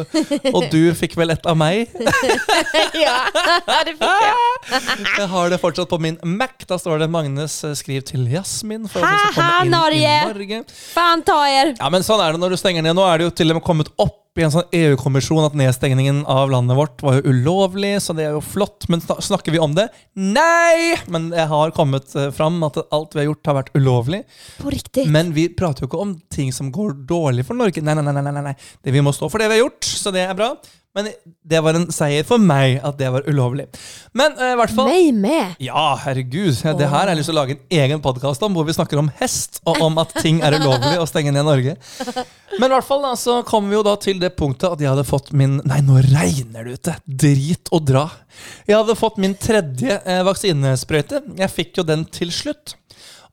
og 0.51 0.67
du 0.73 0.81
fikk 0.97 1.15
vel 1.17 1.33
et 1.33 1.47
av 1.49 1.57
meg. 1.57 1.89
ja, 3.05 3.17
det 3.87 3.95
fikk 3.97 4.27
jeg. 4.27 4.33
Jeg 5.15 5.29
har 5.29 5.49
det 5.51 5.59
fortsatt 5.61 5.89
på 5.89 5.97
min 6.01 6.17
Mac. 6.25 6.65
Da 6.67 6.77
står 6.81 7.03
det 7.03 7.07
'Magnes 7.09 7.53
eh, 7.67 7.75
skriv 7.77 8.01
til 8.05 8.25
Jasmin'. 8.29 8.87
For 8.89 9.05
ha, 9.05 9.29
ha, 9.37 9.63
Norge! 9.69 10.15
Norge. 10.31 10.61
Fan 10.67 11.21
ta 11.25 11.37
er! 11.47 11.75
Ja, 11.77 11.89
men 11.93 12.05
sånn 12.05 12.21
er 12.23 12.35
det 12.35 12.41
når 12.41 12.55
du 12.55 12.59
stenger 12.61 12.85
ned. 12.85 12.97
Nå 12.97 13.05
er 13.05 13.21
det 13.21 13.29
jo 13.29 13.35
til 13.41 13.53
og 13.53 13.59
med 13.59 13.65
kommet 13.65 13.91
opp 14.01 14.24
i 14.39 14.45
en 14.45 14.51
sånn 14.53 14.73
EU-kommisjon 14.75 15.45
at 15.47 15.55
nedstengningen 15.57 16.23
av 16.31 16.51
landet 16.51 16.77
vårt 16.77 17.03
var 17.05 17.19
jo 17.19 17.31
ulovlig, 17.31 17.93
så 18.03 18.15
det 18.17 18.25
er 18.27 18.35
jo 18.35 18.43
flott. 18.43 18.87
Men 18.91 19.03
snakker 19.03 19.55
vi 19.55 19.61
om 19.63 19.75
det? 19.77 19.87
Nei! 20.19 20.95
Men 21.11 21.29
jeg 21.35 21.47
har 21.51 21.75
kommet 21.75 22.11
eh, 22.19 22.31
fram 22.35 22.59
at 22.67 22.79
alt 22.83 23.15
vi 23.15 23.23
har 23.23 23.29
gjort, 23.29 23.43
har 23.47 23.59
vært 23.61 23.73
ulovlig. 23.77 24.23
På 24.59 24.73
riktig. 24.73 25.07
Men 25.11 25.31
vi 25.35 25.47
prater 25.55 25.85
jo 25.85 25.91
ikke 25.91 26.03
om 26.03 26.15
ting 26.33 26.51
som 26.55 26.71
går 26.75 26.97
dårlig 27.07 27.47
for 27.47 27.57
Norge. 27.59 27.83
Nei, 27.85 27.95
nei, 27.95 28.05
nei, 28.11 28.25
nei, 28.25 28.47
nei. 28.51 28.55
Det 28.83 28.95
Vi 28.95 29.03
må 29.05 29.15
stå 29.15 29.31
for 29.31 29.41
det 29.41 29.51
vi 29.51 29.59
har 29.59 29.65
gjort, 29.67 29.87
så 29.87 30.11
det 30.15 30.27
er 30.27 30.35
bra. 30.37 30.53
Men 30.95 31.10
det 31.43 31.60
var 31.65 31.75
en 31.75 31.89
seier 31.91 32.23
for 32.27 32.39
meg 32.39 32.77
at 32.88 32.95
det 32.99 33.10
var 33.12 33.25
ulovlig. 33.27 33.65
Men 34.15 34.34
eh, 34.39 34.53
i 34.53 34.60
hvert 34.62 34.71
fall 34.77 34.88
Meg 34.88 35.10
med. 35.19 35.58
ja, 35.60 35.84
herregud. 36.05 36.53
Ja, 36.63 36.71
det 36.79 36.88
her 36.88 37.01
har 37.03 37.12
jeg 37.12 37.19
lyst 37.19 37.29
til 37.31 37.36
å 37.36 37.41
lage 37.41 37.58
en 37.58 37.81
egen 37.81 38.03
podkast 38.05 38.45
om, 38.47 38.55
hvor 38.55 38.63
vi 38.67 38.75
snakker 38.77 39.01
om 39.01 39.10
hest, 39.19 39.60
og 39.67 39.81
om 39.84 39.99
at 40.01 40.15
ting 40.23 40.39
er 40.45 40.55
ulovlig 40.55 40.95
å 41.01 41.08
stenge 41.10 41.34
ned 41.36 41.43
Norge. 41.47 41.75
Men 42.55 42.69
i 42.69 42.73
hvert 42.77 42.88
fall 42.88 43.03
da, 43.03 43.12
så 43.19 43.41
kom 43.47 43.67
vi 43.67 43.75
jo 43.75 43.84
da 43.84 43.97
til 43.99 44.21
det 44.23 44.31
punktet 44.39 44.69
at 44.71 44.79
jeg 44.86 44.93
hadde 44.93 45.03
fått 45.08 45.34
min 45.36 45.58
Nei, 45.67 45.81
nå 45.84 45.99
regner 46.08 46.63
det 46.69 46.79
ute! 46.79 46.95
Drit 47.05 47.71
og 47.75 47.84
dra. 47.91 48.05
Jeg 48.67 48.77
hadde 48.79 48.95
fått 48.99 49.19
min 49.21 49.36
tredje 49.36 49.99
eh, 49.99 50.23
vaksinesprøyte. 50.27 51.21
Jeg 51.41 51.51
fikk 51.51 51.81
jo 51.81 51.88
den 51.91 52.08
til 52.08 52.31
slutt. 52.31 52.77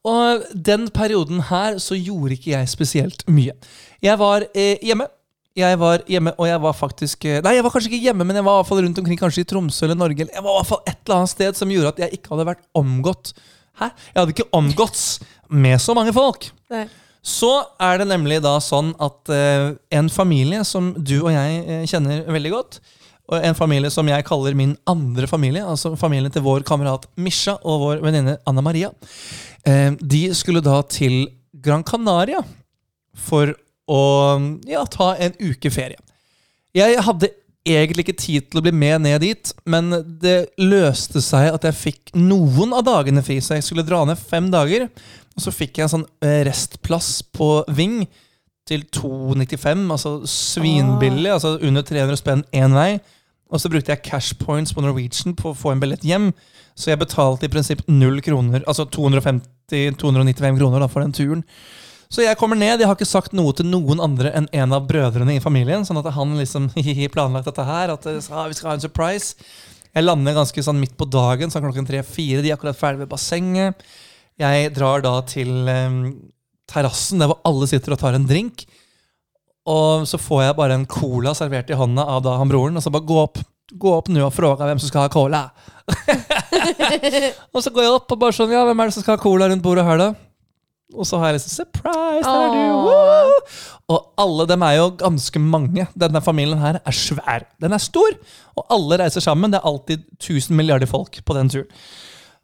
Og 0.03 0.42
den 0.51 0.88
perioden 0.90 1.44
her 1.46 1.77
så 1.79 1.94
gjorde 1.94 2.35
ikke 2.35 2.57
jeg 2.57 2.70
spesielt 2.72 3.22
mye. 3.31 3.55
Jeg 4.03 4.18
var 4.18 4.48
eh, 4.51 4.75
hjemme. 4.83 5.07
Jeg 5.56 5.76
var 5.76 6.00
hjemme, 6.08 6.32
og 6.40 6.46
jeg 6.48 6.60
var 6.64 6.72
faktisk 6.76 7.26
eh, 7.28 7.40
Nei, 7.44 7.58
jeg 7.58 7.64
var 7.66 7.72
kanskje 7.74 7.90
ikke 7.90 8.06
hjemme, 8.06 8.24
men 8.24 8.38
jeg 8.38 8.44
var 8.46 8.54
i 8.54 8.60
hvert 8.62 8.70
fall 8.70 8.80
rundt 8.86 9.00
omkring, 9.02 9.18
kanskje 9.20 9.44
i 9.44 9.48
Tromsø 9.48 9.84
eller 9.84 9.98
Norge. 10.00 10.24
eller 10.24 10.32
Jeg 10.32 10.44
var 10.46 10.54
i 10.54 10.60
hvert 10.60 10.70
fall 10.70 10.82
et 10.86 10.96
eller 10.96 11.18
annet 11.18 11.32
sted 11.34 11.58
som 11.58 11.74
gjorde 11.74 11.92
at 11.92 12.00
jeg 12.06 12.18
ikke 12.18 12.32
hadde 12.32 12.48
vært 12.48 12.64
omgått 12.78 13.34
Hæ? 13.80 13.88
Jeg 14.12 14.18
hadde 14.20 14.34
ikke 14.34 14.52
omgåtts 14.52 15.04
med 15.48 15.80
så 15.80 15.94
mange 15.96 16.12
folk. 16.12 16.50
Nei. 16.72 16.86
Så 17.22 17.50
er 17.80 18.00
det 18.00 18.08
nemlig 18.10 18.40
da 18.44 18.56
sånn 18.60 18.90
at 19.00 19.30
uh, 19.32 19.70
en 19.94 20.10
familie 20.12 20.64
som 20.68 20.90
du 20.98 21.14
og 21.22 21.30
jeg 21.32 21.62
uh, 21.68 21.84
kjenner 21.88 22.26
veldig 22.34 22.52
godt, 22.52 22.80
og 23.32 23.46
en 23.46 23.56
familie 23.56 23.88
som 23.94 24.08
jeg 24.10 24.26
kaller 24.28 24.56
min 24.58 24.74
andre 24.90 25.28
familie, 25.30 25.62
altså 25.64 25.94
familien 25.96 26.34
til 26.34 26.44
vår 26.44 26.66
kamerat 26.68 27.06
Misha 27.16 27.54
og 27.62 27.84
vår 27.86 28.02
venninne 28.04 28.36
Anna 28.50 28.64
Maria, 28.66 28.90
uh, 28.92 29.90
de 30.02 30.22
skulle 30.36 30.64
da 30.64 30.82
til 30.90 31.30
Gran 31.62 31.86
Canaria 31.86 32.42
for 33.14 33.54
å 33.90 34.03
ja, 34.68 34.85
ta 34.90 35.12
en 35.18 35.35
uke 35.40 35.71
ferie. 35.75 35.99
Jeg 36.77 37.01
hadde 37.05 37.33
egentlig 37.68 38.07
ikke 38.07 38.18
tid 38.18 38.49
til 38.51 38.59
å 38.59 38.64
bli 38.64 38.73
med 38.75 39.05
ned 39.05 39.23
dit, 39.23 39.53
men 39.71 39.92
det 40.23 40.53
løste 40.59 41.23
seg 41.23 41.53
at 41.53 41.66
jeg 41.68 41.79
fikk 41.79 42.14
noen 42.18 42.75
av 42.75 42.85
dagene 42.87 43.23
fri, 43.25 43.38
så 43.42 43.59
jeg 43.59 43.66
skulle 43.66 43.87
dra 43.87 44.03
ned 44.09 44.18
fem 44.18 44.51
dager. 44.53 44.88
Og 45.37 45.45
så 45.45 45.55
fikk 45.55 45.79
jeg 45.79 45.87
en 45.87 45.95
sånn 45.97 46.09
eh, 46.25 46.42
restplass 46.49 47.21
på 47.35 47.62
Ving 47.73 48.03
til 48.68 48.85
295, 48.95 49.85
altså 49.90 50.12
svinbillig, 50.29 51.31
altså 51.35 51.57
under 51.62 51.87
300 51.87 52.18
spenn 52.21 52.45
én 52.55 52.75
vei. 52.77 52.97
Og 53.53 53.61
så 53.61 53.68
brukte 53.68 53.92
jeg 53.92 54.05
cash 54.07 54.37
points 54.40 54.73
på 54.73 54.83
Norwegian 54.85 55.37
på 55.37 55.51
å 55.51 55.57
få 55.57 55.75
en 55.75 55.83
billett 55.83 56.05
hjem. 56.07 56.31
Så 56.79 56.92
jeg 56.92 57.01
betalte 57.03 57.47
i 57.47 57.53
prinsipp 57.53 57.83
null 57.90 58.23
kroner, 58.25 58.62
altså 58.66 58.87
250-295 58.88 60.61
kroner 60.61 60.81
da, 60.83 60.88
for 60.88 61.05
den 61.05 61.12
turen. 61.16 61.42
Så 62.12 62.20
jeg 62.20 62.37
kommer 62.37 62.59
ned. 62.61 62.83
Jeg 62.83 62.88
har 62.88 62.96
ikke 62.98 63.09
sagt 63.09 63.33
noe 63.33 63.55
til 63.57 63.70
noen 63.72 64.01
andre 64.05 64.35
enn 64.37 64.48
en 64.53 64.75
av 64.77 64.85
brødrene 64.88 65.38
i 65.38 65.40
familien. 65.40 65.87
Sånn 65.88 66.01
at 66.03 66.11
han 66.12 66.35
liksom 66.37 66.68
planlagt 67.14 67.48
dette 67.48 67.64
her. 67.64 67.94
At 67.94 68.05
det 68.05 68.18
vi 68.20 68.57
skal 68.59 68.68
ha 68.68 68.75
en 68.77 68.85
surprise. 68.85 69.33
Jeg 69.92 70.05
lander 70.05 70.37
ganske 70.37 70.64
sånn 70.64 70.81
midt 70.81 70.94
på 70.96 71.09
dagen, 71.09 71.53
sånn 71.53 71.64
klokken 71.64 71.88
tre-fire. 71.88 72.42
De 72.44 72.53
er 72.53 72.57
akkurat 72.57 72.77
ferdig 72.77 73.05
ved 73.05 73.12
bassenget. 73.12 73.81
Jeg 74.40 74.72
drar 74.77 75.05
da 75.05 75.18
til 75.29 75.68
um, 75.68 75.98
terrassen 76.68 77.20
der 77.20 77.29
hvor 77.33 77.40
alle 77.48 77.68
sitter 77.68 77.96
og 77.96 78.01
tar 78.01 78.16
en 78.16 78.29
drink. 78.29 78.66
Og 79.68 80.05
så 80.09 80.20
får 80.20 80.46
jeg 80.46 80.59
bare 80.59 80.77
en 80.77 80.88
cola 80.90 81.33
servert 81.38 81.70
i 81.70 81.79
hånda 81.79 82.05
av 82.12 82.25
da 82.25 82.37
han 82.40 82.53
broren. 82.53 82.77
Og 82.77 82.85
så 82.85 82.92
bare 82.92 83.09
gå 83.09 83.25
opp 83.25 83.40
Gå 83.72 83.88
opp 83.88 84.11
nå 84.12 84.20
og 84.20 84.35
fråga 84.37 84.66
hvem 84.68 84.81
som 84.83 84.90
skal 84.90 85.07
ha 85.07 85.09
cola. 85.09 85.38
og 87.55 87.62
så 87.64 87.70
går 87.72 87.87
jeg 87.87 87.94
opp 87.94 88.12
og 88.12 88.18
bare 88.20 88.35
sånn 88.37 88.53
Ja, 88.53 88.66
hvem 88.68 88.83
er 88.83 88.90
det 88.90 88.96
som 88.98 89.05
skal 89.05 89.16
ha 89.16 89.22
cola 89.22 89.48
rundt 89.48 89.64
bordet 89.64 89.87
her, 89.87 89.96
da? 89.96 90.32
Og 90.92 91.09
så 91.09 91.18
har 91.20 91.31
jeg 91.31 91.40
liksom 91.40 91.55
Surprise! 91.62 92.26
Der 92.26 92.46
er 92.46 92.55
du! 92.55 92.62
Woo! 92.87 93.40
Og 93.92 94.12
alle 94.22 94.46
dem 94.48 94.62
er 94.66 94.76
jo 94.78 94.87
ganske 95.00 95.42
mange. 95.42 95.87
Denne 95.98 96.22
familien 96.24 96.61
her 96.62 96.78
er 96.81 96.96
svær. 96.96 97.46
Den 97.61 97.74
er 97.76 97.83
stor, 97.83 98.14
og 98.57 98.66
alle 98.72 99.00
reiser 99.02 99.24
sammen. 99.24 99.52
Det 99.52 99.61
er 99.61 99.68
alltid 99.68 100.07
1000 100.20 100.57
milliarder 100.57 100.90
folk 100.90 101.18
på 101.24 101.37
den 101.37 101.50
turen. 101.52 101.68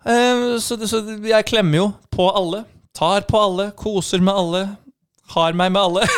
Eh, 0.09 0.59
så, 0.63 0.79
så 0.87 1.03
jeg 1.25 1.49
klemmer 1.49 1.83
jo 1.83 1.89
på 2.15 2.29
alle. 2.31 2.65
Tar 2.97 3.27
på 3.29 3.41
alle, 3.41 3.71
koser 3.79 4.23
med 4.25 4.35
alle. 4.35 4.63
Har 5.35 5.57
meg 5.57 5.73
med 5.73 5.83
alle. 5.83 6.09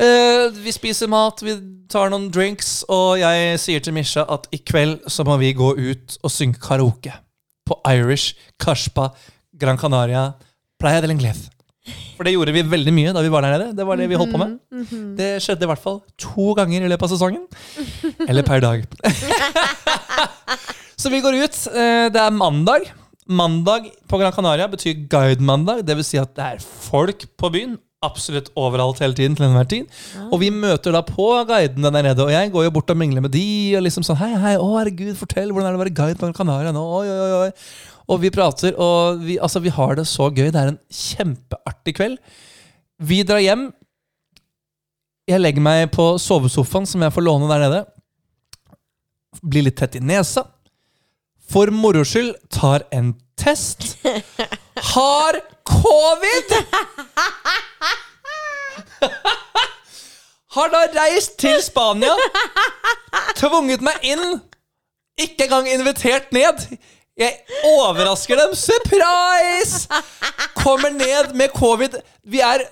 Eh, 0.00 0.50
vi 0.64 0.72
spiser 0.72 1.10
mat, 1.10 1.42
vi 1.44 1.52
tar 1.90 2.08
noen 2.10 2.30
drinks, 2.32 2.80
og 2.90 3.18
jeg 3.20 3.58
sier 3.60 3.82
til 3.84 3.94
Misha 3.94 4.24
at 4.32 4.46
i 4.54 4.60
kveld 4.66 5.04
så 5.10 5.26
må 5.28 5.36
vi 5.42 5.52
gå 5.56 5.68
ut 5.76 6.16
og 6.24 6.32
synge 6.32 6.60
karaoke. 6.62 7.12
På 7.68 7.76
Irish, 7.90 8.38
Kashpa, 8.62 9.10
Gran 9.60 9.78
Canaria, 9.78 10.30
Playa 10.80 11.00
del 11.04 11.12
Inglés. 11.14 11.46
For 12.16 12.26
det 12.28 12.34
gjorde 12.34 12.52
vi 12.52 12.62
veldig 12.68 12.92
mye 12.92 13.12
da 13.16 13.22
vi 13.24 13.30
var 13.32 13.44
der 13.46 13.54
nede. 13.56 13.70
Det 13.76 13.84
var 13.88 13.96
det 13.96 14.08
vi 14.10 14.18
holdt 14.20 14.32
på 14.34 14.40
med. 14.42 14.58
Det 15.16 15.30
skjedde 15.44 15.64
i 15.64 15.70
hvert 15.70 15.80
fall 15.82 16.00
to 16.20 16.52
ganger 16.58 16.84
i 16.84 16.90
løpet 16.92 17.06
av 17.08 17.12
sesongen. 17.14 17.46
Eller 18.28 18.44
per 18.44 18.60
dag. 18.64 18.84
Så 21.00 21.08
vi 21.12 21.22
går 21.24 21.38
ut. 21.40 21.56
eh, 21.72 22.08
Det 22.12 22.20
er 22.20 22.30
mandag. 22.36 22.90
Mandag 23.30 23.86
på 24.10 24.18
Gran 24.20 24.32
Canaria 24.34 24.66
betyr 24.68 25.06
guide-mandag. 25.08 25.84
Dvs. 25.86 26.06
Si 26.12 26.18
at 26.20 26.34
det 26.36 26.44
er 26.44 26.58
folk 26.60 27.24
på 27.40 27.50
byen. 27.54 27.78
Absolutt 28.02 28.48
overalt 28.56 28.98
hele 29.04 29.12
tiden. 29.14 29.34
til 29.36 29.44
enhver 29.44 29.66
tid 29.68 29.84
Og 30.32 30.40
vi 30.40 30.48
møter 30.50 30.90
da 30.92 31.02
på 31.04 31.44
guidene 31.48 31.90
der 31.92 32.02
nede. 32.02 32.22
Og 32.24 32.30
jeg 32.32 32.50
går 32.52 32.64
jo 32.64 32.70
bort 32.70 32.90
og 32.90 32.96
mingler 32.96 33.20
med 33.24 33.30
de. 33.32 33.76
Og 33.76 33.82
liksom 33.84 34.02
sånn 34.04 34.16
Hei, 34.20 34.32
hei, 34.40 34.54
å 34.56 34.76
herregud, 34.78 35.16
fortell. 35.20 35.52
Hvordan 35.52 35.68
er 35.68 35.72
det 35.76 35.80
å 35.80 35.84
være 35.84 35.94
guide 35.96 36.18
på 36.20 36.26
Gran 36.28 36.34
Canaria 36.36 36.72
nå? 36.72 36.84
Oi, 37.00 37.08
oi, 37.08 37.32
oi. 37.46 37.50
Og 38.10 38.22
vi 38.24 38.32
prater, 38.34 38.74
og 38.74 39.22
vi, 39.22 39.38
altså, 39.38 39.62
vi 39.62 39.72
har 39.74 39.94
det 39.98 40.06
så 40.10 40.30
gøy. 40.34 40.48
Det 40.50 40.58
er 40.58 40.72
en 40.72 40.80
kjempeartig 40.90 41.94
kveld. 41.98 42.18
Vi 43.06 43.22
drar 43.26 43.42
hjem. 43.42 43.68
Jeg 45.30 45.40
legger 45.40 45.62
meg 45.62 45.90
på 45.94 46.12
sovesofaen 46.18 46.88
som 46.90 47.04
jeg 47.04 47.14
får 47.14 47.26
låne 47.26 47.50
der 47.52 47.62
nede. 47.62 47.84
Blir 49.46 49.68
litt 49.68 49.78
tett 49.78 49.94
i 50.00 50.02
nesa. 50.02 50.42
For 51.50 51.70
moro 51.74 52.02
skyld 52.06 52.34
tar 52.50 52.84
en 52.94 53.14
test. 53.38 53.96
Har 54.94 55.38
covid! 55.66 56.54
Har 60.50 60.70
da 60.72 60.84
reist 60.96 61.38
til 61.38 61.60
Spania. 61.62 62.14
Tvunget 63.38 63.82
meg 63.86 64.02
inn. 64.02 64.40
Ikke 65.20 65.46
engang 65.46 65.68
invitert 65.70 66.32
ned. 66.34 66.66
Jeg 67.20 67.42
overrasker 67.68 68.38
dem. 68.40 68.54
Surprise! 68.56 69.84
Kommer 70.56 70.92
ned 70.94 71.34
med 71.36 71.52
covid. 71.52 71.98
Vi 72.24 72.40
er 72.44 72.64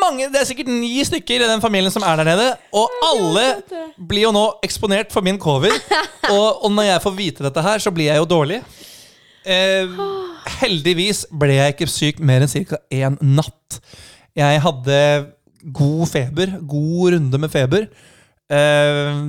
mange, 0.00 0.30
Det 0.32 0.40
er 0.40 0.48
sikkert 0.48 0.70
ni 0.72 1.04
stykker 1.04 1.44
i 1.44 1.48
den 1.50 1.60
familien 1.62 1.92
som 1.92 2.02
er 2.06 2.16
der 2.18 2.30
nede. 2.30 2.48
Og 2.74 2.90
alle 3.04 3.44
blir 4.08 4.26
jo 4.26 4.32
nå 4.34 4.44
eksponert 4.66 5.12
for 5.14 5.24
min 5.24 5.38
covid. 5.38 5.74
Og, 6.32 6.64
og 6.64 6.72
når 6.74 6.88
jeg 6.90 7.02
får 7.04 7.16
vite 7.20 7.46
dette 7.46 7.62
her, 7.62 7.78
så 7.82 7.92
blir 7.94 8.08
jeg 8.10 8.18
jo 8.18 8.28
dårlig. 8.30 8.62
Eh, 9.46 9.98
heldigvis 10.58 11.26
ble 11.30 11.54
jeg 11.54 11.76
ikke 11.76 11.90
syk 11.90 12.18
mer 12.18 12.42
enn 12.42 12.50
ca. 12.50 12.80
én 12.90 13.18
natt. 13.22 13.78
Jeg 14.36 14.62
hadde 14.64 14.98
god 15.76 16.08
feber. 16.10 16.56
God 16.66 17.14
runde 17.14 17.38
med 17.44 17.52
feber. 17.52 17.86
Eh, 18.50 19.22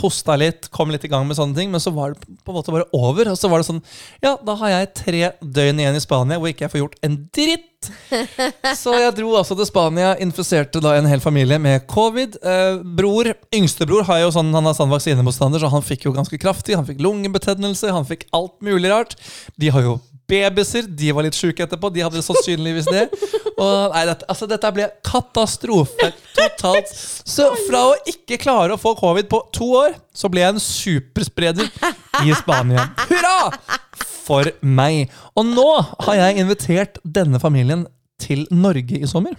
hosta 0.00 0.36
litt, 0.40 0.68
kom 0.74 0.92
litt 0.92 1.04
i 1.06 1.10
gang 1.12 1.26
med 1.28 1.38
sånne 1.38 1.56
ting, 1.58 1.70
men 1.72 1.82
så 1.82 1.92
var 1.94 2.14
det 2.14 2.24
på 2.24 2.52
en 2.52 2.58
måte 2.58 2.74
bare 2.74 2.88
over. 2.96 3.30
Og 3.32 3.38
så 3.40 3.50
var 3.50 3.62
det 3.62 3.68
sånn 3.68 3.82
Ja, 4.24 4.36
da 4.44 4.56
har 4.60 4.72
jeg 4.72 4.90
tre 4.98 5.22
døgn 5.40 5.82
igjen 5.82 5.98
i 5.98 6.02
Spania 6.02 6.40
hvor 6.40 6.50
ikke 6.50 6.66
jeg 6.66 6.74
får 6.74 6.84
gjort 6.84 6.98
en 7.06 7.18
dritt. 7.34 7.70
Så 8.80 8.94
jeg 8.96 9.12
dro 9.18 9.34
altså 9.36 9.52
til 9.58 9.68
Spania, 9.68 10.14
infiserte 10.24 10.80
da 10.80 10.94
en 10.96 11.08
hel 11.10 11.20
familie 11.20 11.58
med 11.60 11.84
covid. 11.90 12.38
Eh, 12.40 12.78
bror, 12.96 13.28
Yngstebror 13.52 14.06
har 14.08 14.22
jo 14.22 14.30
sånn, 14.32 14.54
han 14.56 14.70
er 14.70 14.78
sånn 14.78 14.92
vaksinemotstander, 14.92 15.60
så 15.60 15.68
han 15.68 15.84
fikk 15.84 16.06
jo 16.08 16.14
ganske 16.16 16.38
kraftig. 16.40 16.78
Han 16.78 16.88
fikk 16.88 17.02
lungebetennelse, 17.04 17.92
han 17.92 18.08
fikk 18.08 18.24
alt 18.32 18.56
mulig 18.64 18.88
rart. 18.88 19.18
De 19.60 19.68
har 19.74 19.84
jo 19.84 19.98
babyer, 20.28 20.88
de 20.88 21.12
var 21.14 21.26
litt 21.26 21.36
sjuke 21.38 21.64
etterpå. 21.64 21.90
De 21.94 22.02
hadde 22.04 22.22
sannsynligvis 22.24 22.88
det. 22.90 23.06
Og 23.54 23.94
nei, 23.94 24.04
dette, 24.08 24.26
altså, 24.30 24.48
dette 24.50 24.70
ble 24.74 24.88
katastrofe 25.06 26.10
totalt. 26.34 26.90
Så 26.90 27.50
fra 27.68 27.84
å 27.90 27.96
ikke 28.10 28.40
klare 28.42 28.74
å 28.74 28.80
få 28.80 28.94
covid 28.98 29.28
på 29.30 29.40
to 29.54 29.70
år, 29.84 29.96
så 30.14 30.30
ble 30.32 30.42
jeg 30.44 30.56
en 30.56 30.62
superspreder 30.62 31.70
i 32.24 32.34
Spania. 32.40 32.88
Hurra! 33.06 33.38
For 34.24 34.48
meg. 34.64 35.10
Og 35.36 35.44
nå 35.50 35.68
har 36.06 36.16
jeg 36.16 36.40
invitert 36.40 36.96
denne 37.04 37.40
familien 37.42 37.84
til 38.22 38.46
Norge 38.50 39.02
i 39.02 39.10
sommer. 39.10 39.36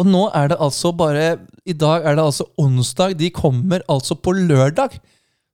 Og 0.00 0.08
nå 0.08 0.24
er 0.34 0.48
det 0.50 0.56
altså 0.62 0.90
bare 0.96 1.26
I 1.68 1.74
dag 1.78 2.06
er 2.08 2.16
det 2.16 2.24
altså 2.24 2.48
onsdag. 2.58 3.14
De 3.20 3.28
kommer 3.30 3.84
altså 3.90 4.16
på 4.16 4.32
lørdag. 4.34 4.96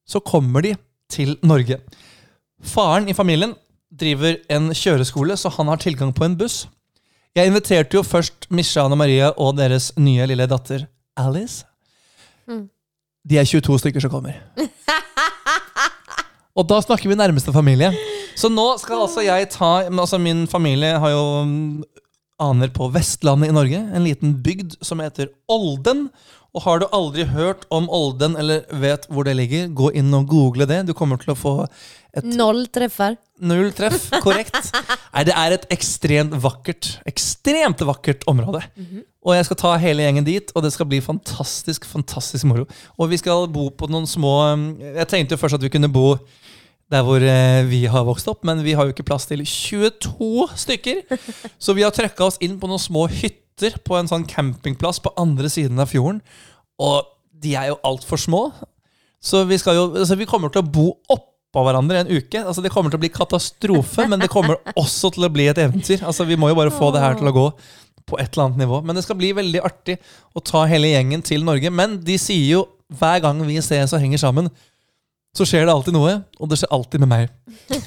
Så 0.09 0.23
kommer 0.25 0.65
de 0.65 0.77
til 1.11 1.35
Norge. 1.43 1.81
Faren 2.63 3.09
i 3.11 3.17
familien 3.17 3.53
driver 3.91 4.39
en 4.53 4.71
kjøreskole, 4.77 5.37
så 5.37 5.51
han 5.57 5.71
har 5.71 5.81
tilgang 5.83 6.13
på 6.15 6.25
en 6.27 6.37
buss. 6.39 6.65
Jeg 7.37 7.51
inviterte 7.51 7.95
jo 7.95 8.03
først 8.07 8.49
Misha 8.51 8.83
Anne 8.83 8.99
Maria 8.99 9.31
og 9.39 9.57
deres 9.59 9.93
nye 9.99 10.27
lille 10.27 10.47
datter 10.51 10.87
Alice. 11.19 11.65
De 13.27 13.37
er 13.39 13.47
22 13.47 13.79
stykker 13.83 14.03
som 14.03 14.13
kommer. 14.13 14.39
Og 16.59 16.67
da 16.67 16.81
snakker 16.83 17.11
vi 17.11 17.19
nærmeste 17.19 17.53
familie. 17.55 17.93
Så 18.39 18.51
nå 18.51 18.67
skal 18.81 19.05
altså 19.05 19.23
jeg 19.25 19.51
ta 19.53 19.85
altså 19.87 20.19
Min 20.19 20.47
familie 20.51 20.97
har 20.99 21.13
jo 21.13 21.25
mm, 21.47 21.83
aner 22.43 22.73
på 22.75 22.89
Vestlandet 22.95 23.53
i 23.53 23.55
Norge. 23.55 23.81
En 23.95 24.07
liten 24.07 24.35
bygd 24.43 24.79
som 24.85 25.03
heter 25.05 25.31
Olden. 25.51 26.09
Og 26.51 26.65
har 26.65 26.81
du 26.83 26.89
aldri 26.91 27.29
hørt 27.31 27.63
om 27.71 27.87
Olden 27.95 28.35
eller 28.41 28.65
vet 28.83 29.07
hvor 29.07 29.29
det 29.29 29.37
ligger, 29.39 29.69
gå 29.71 29.93
inn 29.95 30.11
og 30.17 30.27
google 30.33 30.67
det. 30.67 30.83
Du 30.89 30.95
kommer 30.99 31.21
til 31.21 31.37
å 31.37 31.39
få 31.39 31.55
et 32.17 32.27
Noll 32.27 32.65
träffar. 32.75 33.15
Null 33.41 33.71
treff, 33.77 34.11
korrekt. 34.25 34.73
Nei, 35.15 35.25
det 35.29 35.35
er 35.37 35.55
et 35.57 35.65
ekstremt 35.73 36.35
vakkert, 36.43 36.91
ekstremt 37.09 37.81
vakkert 37.89 38.27
område. 38.31 38.63
Og 39.25 39.35
jeg 39.37 39.49
skal 39.49 39.59
ta 39.61 39.73
hele 39.81 40.05
gjengen 40.05 40.27
dit, 40.27 40.53
og 40.55 40.65
det 40.65 40.73
skal 40.75 40.89
bli 40.91 41.01
fantastisk, 41.05 41.89
fantastisk 41.89 42.49
moro. 42.49 42.67
Og 43.01 43.11
vi 43.13 43.21
skal 43.21 43.49
bo 43.53 43.69
på 43.73 43.89
noen 43.93 44.09
små 44.09 44.33
Jeg 44.81 45.09
tenkte 45.11 45.37
jo 45.37 45.41
først 45.41 45.59
at 45.59 45.65
vi 45.65 45.73
kunne 45.73 45.93
bo 45.93 46.15
der 46.91 47.05
hvor 47.07 47.23
eh, 47.23 47.63
vi 47.71 47.85
har 47.87 48.07
vokst 48.07 48.29
opp, 48.31 48.43
men 48.47 48.65
vi 48.67 48.75
har 48.75 48.87
jo 48.87 48.95
ikke 48.95 49.07
plass 49.07 49.29
til 49.31 49.45
22 49.47 50.49
stykker. 50.59 51.05
Så 51.63 51.77
vi 51.77 51.85
har 51.87 51.95
trøkka 51.95 52.27
oss 52.27 52.41
inn 52.43 52.59
på 52.59 52.71
noen 52.71 52.83
små 52.83 53.07
hytter 53.13 53.77
på 53.87 53.95
en 53.99 54.11
sånn 54.11 54.27
campingplass 54.27 54.99
på 55.05 55.13
andre 55.21 55.51
siden 55.53 55.79
av 55.79 55.93
fjorden. 55.93 56.19
Og 56.83 57.07
de 57.41 57.55
er 57.55 57.71
jo 57.71 57.79
altfor 57.87 58.19
små. 58.21 58.43
Så 59.23 59.45
vi, 59.47 59.61
jo, 59.61 59.85
altså 60.01 60.17
vi 60.19 60.27
kommer 60.29 60.51
til 60.53 60.65
å 60.65 60.71
bo 60.73 60.87
oppå 61.51 61.65
hverandre 61.67 62.05
en 62.05 62.11
uke. 62.11 62.45
Altså 62.45 62.63
Det 62.63 62.71
kommer 62.71 62.93
til 62.93 63.01
å 63.01 63.03
bli 63.03 63.11
katastrofe, 63.11 64.07
men 64.07 64.23
det 64.23 64.31
kommer 64.31 64.61
også 64.79 65.11
til 65.15 65.27
å 65.27 65.33
bli 65.33 65.49
et 65.51 65.59
eventyr. 65.59 66.05
Altså 66.07 66.25
Vi 66.29 66.39
må 66.39 66.53
jo 66.53 66.59
bare 66.59 66.71
få 66.71 66.93
det 66.95 67.03
her 67.03 67.19
til 67.19 67.27
å 67.27 67.35
gå 67.35 67.47
på 68.07 68.19
et 68.19 68.31
eller 68.31 68.47
annet 68.47 68.63
nivå. 68.63 68.79
Men 68.87 68.97
det 68.97 69.03
skal 69.05 69.19
bli 69.19 69.33
veldig 69.35 69.63
artig 69.67 69.99
å 70.35 70.43
ta 70.43 70.63
hele 70.71 70.93
gjengen 70.93 71.25
til 71.27 71.43
Norge. 71.47 71.73
Men 71.75 71.99
de 72.07 72.17
sier 72.23 72.47
jo 72.55 72.65
hver 73.01 73.19
gang 73.23 73.43
vi 73.47 73.59
ses 73.63 73.93
og 73.95 74.03
henger 74.03 74.23
sammen, 74.23 74.51
så 75.37 75.47
skjer 75.47 75.67
det 75.67 75.75
alltid 75.75 75.95
noe, 75.95 76.17
og 76.43 76.51
det 76.51 76.59
skjer 76.59 76.73
alltid 76.75 77.03
med 77.05 77.11
meg. 77.13 77.29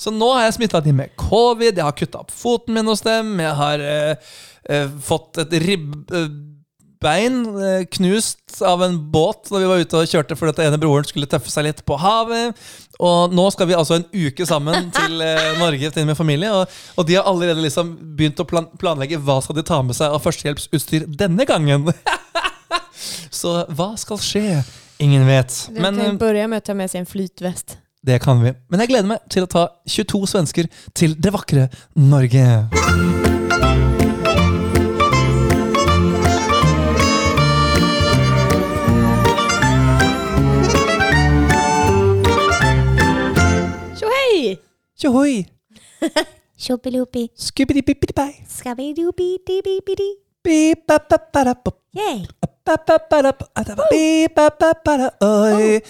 så 0.00 0.12
nå 0.14 0.28
har 0.32 0.46
jeg 0.46 0.56
smitta 0.56 0.80
de 0.84 0.94
med 0.96 1.12
covid, 1.20 1.74
jeg 1.74 1.84
har 1.84 1.96
kutta 1.96 2.22
opp 2.22 2.32
foten 2.32 2.76
min 2.76 2.88
hos 2.88 3.04
dem, 3.04 3.34
jeg 3.44 3.56
har 3.58 3.84
eh, 3.84 4.30
eh, 4.72 4.88
fått 5.04 5.42
et 5.44 5.52
ribb... 5.64 5.92
eh, 6.08 6.30
bein 7.02 7.40
eh, 7.62 7.84
knust 7.94 8.62
av 8.66 8.82
en 8.82 8.96
båt 9.12 9.50
da 9.50 9.60
vi 9.62 9.68
var 9.70 9.82
ute 9.82 10.00
og 10.00 10.10
kjørte 10.10 10.36
fordi 10.38 10.54
at 10.56 10.62
ene 10.66 10.80
broren 10.82 11.06
skulle 11.06 11.28
tøffe 11.30 11.50
seg 11.52 11.68
litt 11.68 11.82
på 11.86 11.98
havet. 12.00 12.58
Og 12.98 13.34
nå 13.34 13.44
skal 13.54 13.68
vi 13.70 13.76
altså 13.78 14.00
en 14.00 14.06
uke 14.10 14.46
sammen 14.48 14.90
til 14.98 15.22
eh, 15.22 15.52
Norge 15.60 15.92
til 15.94 16.08
min 16.08 16.18
familie. 16.18 16.50
Og, 16.54 16.78
og 16.98 17.06
de 17.08 17.18
har 17.18 17.28
allerede 17.30 17.62
liksom 17.62 17.94
begynt 18.18 18.42
å 18.42 18.48
plan 18.48 18.66
planlegge 18.80 19.20
hva 19.22 19.38
skal 19.44 19.58
de 19.60 19.66
ta 19.66 19.80
med 19.86 19.98
seg 19.98 20.14
av 20.14 20.24
førstehjelpsutstyr 20.26 21.06
denne 21.20 21.46
gangen. 21.48 21.88
Så 23.40 23.60
hva 23.78 23.92
skal 24.00 24.18
skje? 24.22 24.62
Ingen 24.98 25.26
vet. 25.28 25.68
Du 25.70 25.78
Men 25.80 25.94
kan 25.94 26.04
eh, 26.06 26.10
ju 26.12 26.18
börja 26.18 26.48
med 26.50 26.64
å 26.64 26.66
ta 26.66 26.74
med 26.74 26.90
seg 26.90 27.04
en 27.04 27.06
flytvest. 27.06 27.78
det 28.02 28.18
kan 28.22 28.42
vi. 28.42 28.54
Men 28.70 28.80
jeg 28.82 28.90
gleder 28.94 29.08
meg 29.10 29.30
til 29.30 29.44
å 29.44 29.50
ta 29.50 29.68
22 29.86 30.26
svensker 30.34 30.68
til 30.96 31.14
det 31.18 31.34
vakre 31.34 31.68
Norge. 31.94 32.46
Tjohoi! 45.00 45.46
Tjoppiloopy, 46.56 47.28
Skubbidi-bibbidi-bei. 47.34 48.44
skabidoopy-dibidi. 48.48 50.08
Bi-ba-ba-ba-da-bop. 50.44 51.76
Yay! 51.92 52.26
Ba-ba-ba-da-bop. 52.66 53.90
Bi-ba-ba-ba-da. 53.90 55.10
Oi. 55.20 55.80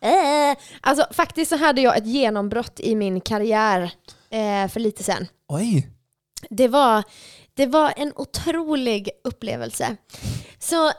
Eh, 0.00 0.56
alltså 0.80 1.06
faktiskt 1.10 1.48
så 1.50 1.56
hade 1.56 1.80
jag 1.80 1.96
ett 1.96 2.06
genombrott 2.06 2.80
i 2.80 2.94
min 2.94 3.20
karriär 3.20 3.92
eh, 4.30 4.68
för 4.68 4.80
lite 4.80 5.04
sedan. 5.04 5.26
Oj! 5.48 5.88
Det 6.50 6.68
var, 6.68 7.04
det 7.54 7.66
var 7.66 7.92
en 7.96 8.12
otrolig 8.16 9.10
upplevelse. 9.24 9.96
Så 10.58 10.92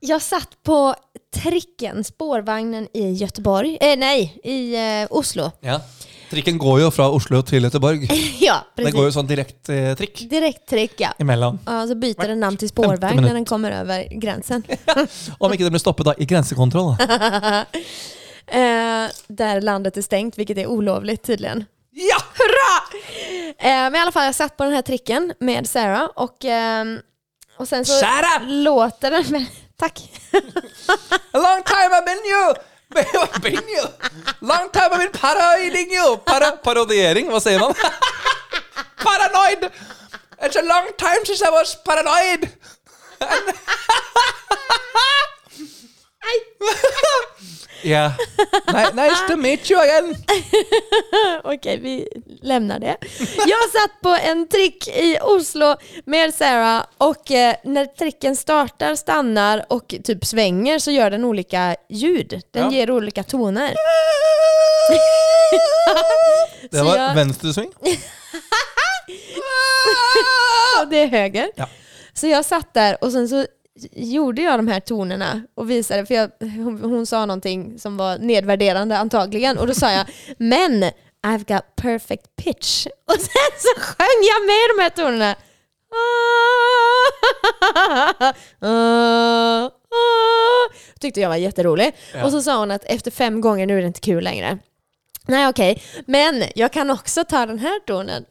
jag 0.00 0.22
satt 0.22 0.62
på 0.62 0.94
tricken, 1.34 2.04
spårvagnen 2.04 2.88
i 2.92 3.12
Göteborg, 3.12 3.78
eh, 3.80 3.98
nej, 3.98 4.40
i 4.44 4.74
eh, 4.74 5.06
Oslo. 5.10 5.50
Ja. 5.60 5.80
Trikken 6.30 6.58
går 6.58 6.80
jo 6.80 6.90
fra 6.90 7.06
Oslo 7.10 7.42
til 7.42 7.62
Göteborg. 7.64 8.08
ja, 8.40 8.58
Det 8.74 8.82
precis. 8.82 8.94
går 8.94 9.04
jo 9.04 9.12
sånn 9.14 9.28
direkte 9.30 9.74
eh, 9.74 9.94
trikk 10.66 11.00
ja. 11.00 11.12
imellom. 11.22 11.58
Ja, 11.66 11.84
så 11.86 11.94
byter 11.94 12.28
den 12.28 12.40
namn 12.40 12.56
till 12.56 12.68
50 12.68 12.74
spårvagn 12.74 13.16
minuter. 13.16 13.28
när 13.28 13.34
den 13.34 13.44
kommer 13.44 13.70
över 13.70 14.08
gränsen. 14.10 14.62
Om 15.38 15.52
ikke 15.52 15.64
det 15.64 15.70
blir 15.70 15.80
stoppet 15.80 16.06
da 16.06 16.14
i 16.18 16.24
grensekontroll. 16.24 16.96
Eh, 18.48 19.10
där 19.28 19.60
landet 19.60 19.96
är 19.96 20.02
stängt, 20.02 20.38
vilket 20.38 20.58
är 20.58 20.66
olovligt 20.66 21.22
tydligen. 21.22 21.64
Ja! 21.90 22.16
Hurra! 22.34 22.98
Eh, 23.58 23.90
men 23.90 23.94
i 23.94 23.98
alla 23.98 24.12
fall, 24.12 24.24
jag 24.24 24.34
satt 24.34 24.56
på 24.56 24.64
den 24.64 24.72
här 24.72 24.82
tricken 24.82 25.32
med 25.40 25.66
Sarah 25.66 26.04
och, 26.14 26.44
ehm, 26.44 26.98
och 27.56 27.68
sen 27.68 27.84
så 27.84 28.06
låter 28.46 29.10
den... 29.10 29.46
Tack! 29.78 29.98
A 31.34 31.38
long 31.38 31.62
time 31.62 31.92
I've 31.92 32.06
been 32.06 32.24
you! 32.24 32.54
been 33.42 33.68
you! 33.68 33.84
Long 34.40 34.70
time 34.70 34.90
I've 34.92 35.00
been 35.00 35.12
paroiding 35.12 35.90
you! 35.90 36.18
Para 36.24 36.58
parodiering, 36.64 37.26
hva 37.28 37.40
sier 37.40 37.60
man? 37.60 37.74
Paranoid! 39.04 39.70
It's 40.40 40.56
a 40.56 40.62
long 40.62 40.88
time 40.96 41.24
since 41.24 41.42
I 41.42 41.50
was 41.50 41.76
paranoid! 41.84 42.52
yeah. 47.82 48.12
Ni- 48.66 49.02
Nice 49.02 49.26
to 49.28 49.36
meet 49.36 49.70
you 49.70 49.80
again. 49.80 50.14
Okej, 51.44 51.78
vi 51.82 52.08
lämnar 52.42 52.78
det. 52.78 52.96
Jag 53.46 53.70
satt 53.72 54.00
på 54.02 54.16
en 54.22 54.48
trick 54.48 54.88
i 54.88 55.18
Oslo 55.22 55.76
med 56.04 56.34
Sarah 56.34 56.84
och 56.98 57.30
eh, 57.30 57.54
när 57.64 57.86
tricken 57.86 58.36
startar, 58.36 58.94
stannar 58.94 59.64
och 59.68 59.94
typ 60.04 60.24
svänger 60.24 60.78
så 60.78 60.90
gör 60.90 61.10
den 61.10 61.24
olika 61.24 61.76
ljud. 61.88 62.40
Den 62.50 62.62
Ja. 62.62 62.72
ger 62.72 62.90
olika 62.90 63.22
toner. 63.22 63.74
Det 66.70 66.76
Så 66.78 66.84
var 66.84 66.96
jag- 66.96 67.14
venstresving. 67.14 67.72
och 70.80 70.88
det 70.90 70.96
är 70.98 71.06
höger. 71.06 71.50
Ja. 71.56 71.68
Så 72.14 72.26
jag 72.26 72.44
satt 72.44 72.74
där 72.74 73.04
och 73.04 73.12
sen 73.12 73.28
så 73.28 73.46
gjorde 73.92 74.42
jag 74.42 74.58
de 74.58 74.68
här 74.68 74.80
tonerna 74.80 75.42
och 75.54 75.70
visade, 75.70 76.06
för 76.06 76.14
jag, 76.14 76.30
hon, 76.40 76.80
hon 76.80 77.06
sa 77.06 77.26
någonting 77.26 77.78
som 77.78 77.96
var 77.96 78.18
nedvärderande 78.18 78.98
antagligen 78.98 79.58
och 79.58 79.66
då 79.66 79.74
sa 79.74 79.92
jag 79.92 80.06
men 80.38 80.84
I've 81.26 81.54
got 81.54 81.76
perfect 81.76 82.36
pitch 82.36 82.86
och 83.06 83.20
sen 83.20 83.50
så 83.58 83.80
sjöng 83.80 84.22
jag 84.22 84.46
med 84.46 84.70
de 84.76 84.82
här 84.82 84.90
tonerna. 84.90 85.36
Tyckte 91.00 91.20
jag 91.20 91.28
var 91.28 91.36
jätterolig. 91.36 91.94
Ja. 92.14 92.24
Och 92.24 92.30
så 92.30 92.42
sa 92.42 92.58
hon 92.58 92.70
att 92.70 92.84
efter 92.84 93.10
fem 93.10 93.40
gånger 93.40 93.66
nu 93.66 93.76
är 93.76 93.80
det 93.80 93.86
inte 93.86 94.00
kul 94.00 94.24
längre. 94.24 94.58
Nej 95.28 95.48
okej, 95.48 95.82
men 96.06 96.44
jag 96.54 96.72
kan 96.72 96.90
också 96.90 97.24
ta 97.24 97.46
den 97.46 97.58
här 97.58 97.80
tonen. 97.80 98.24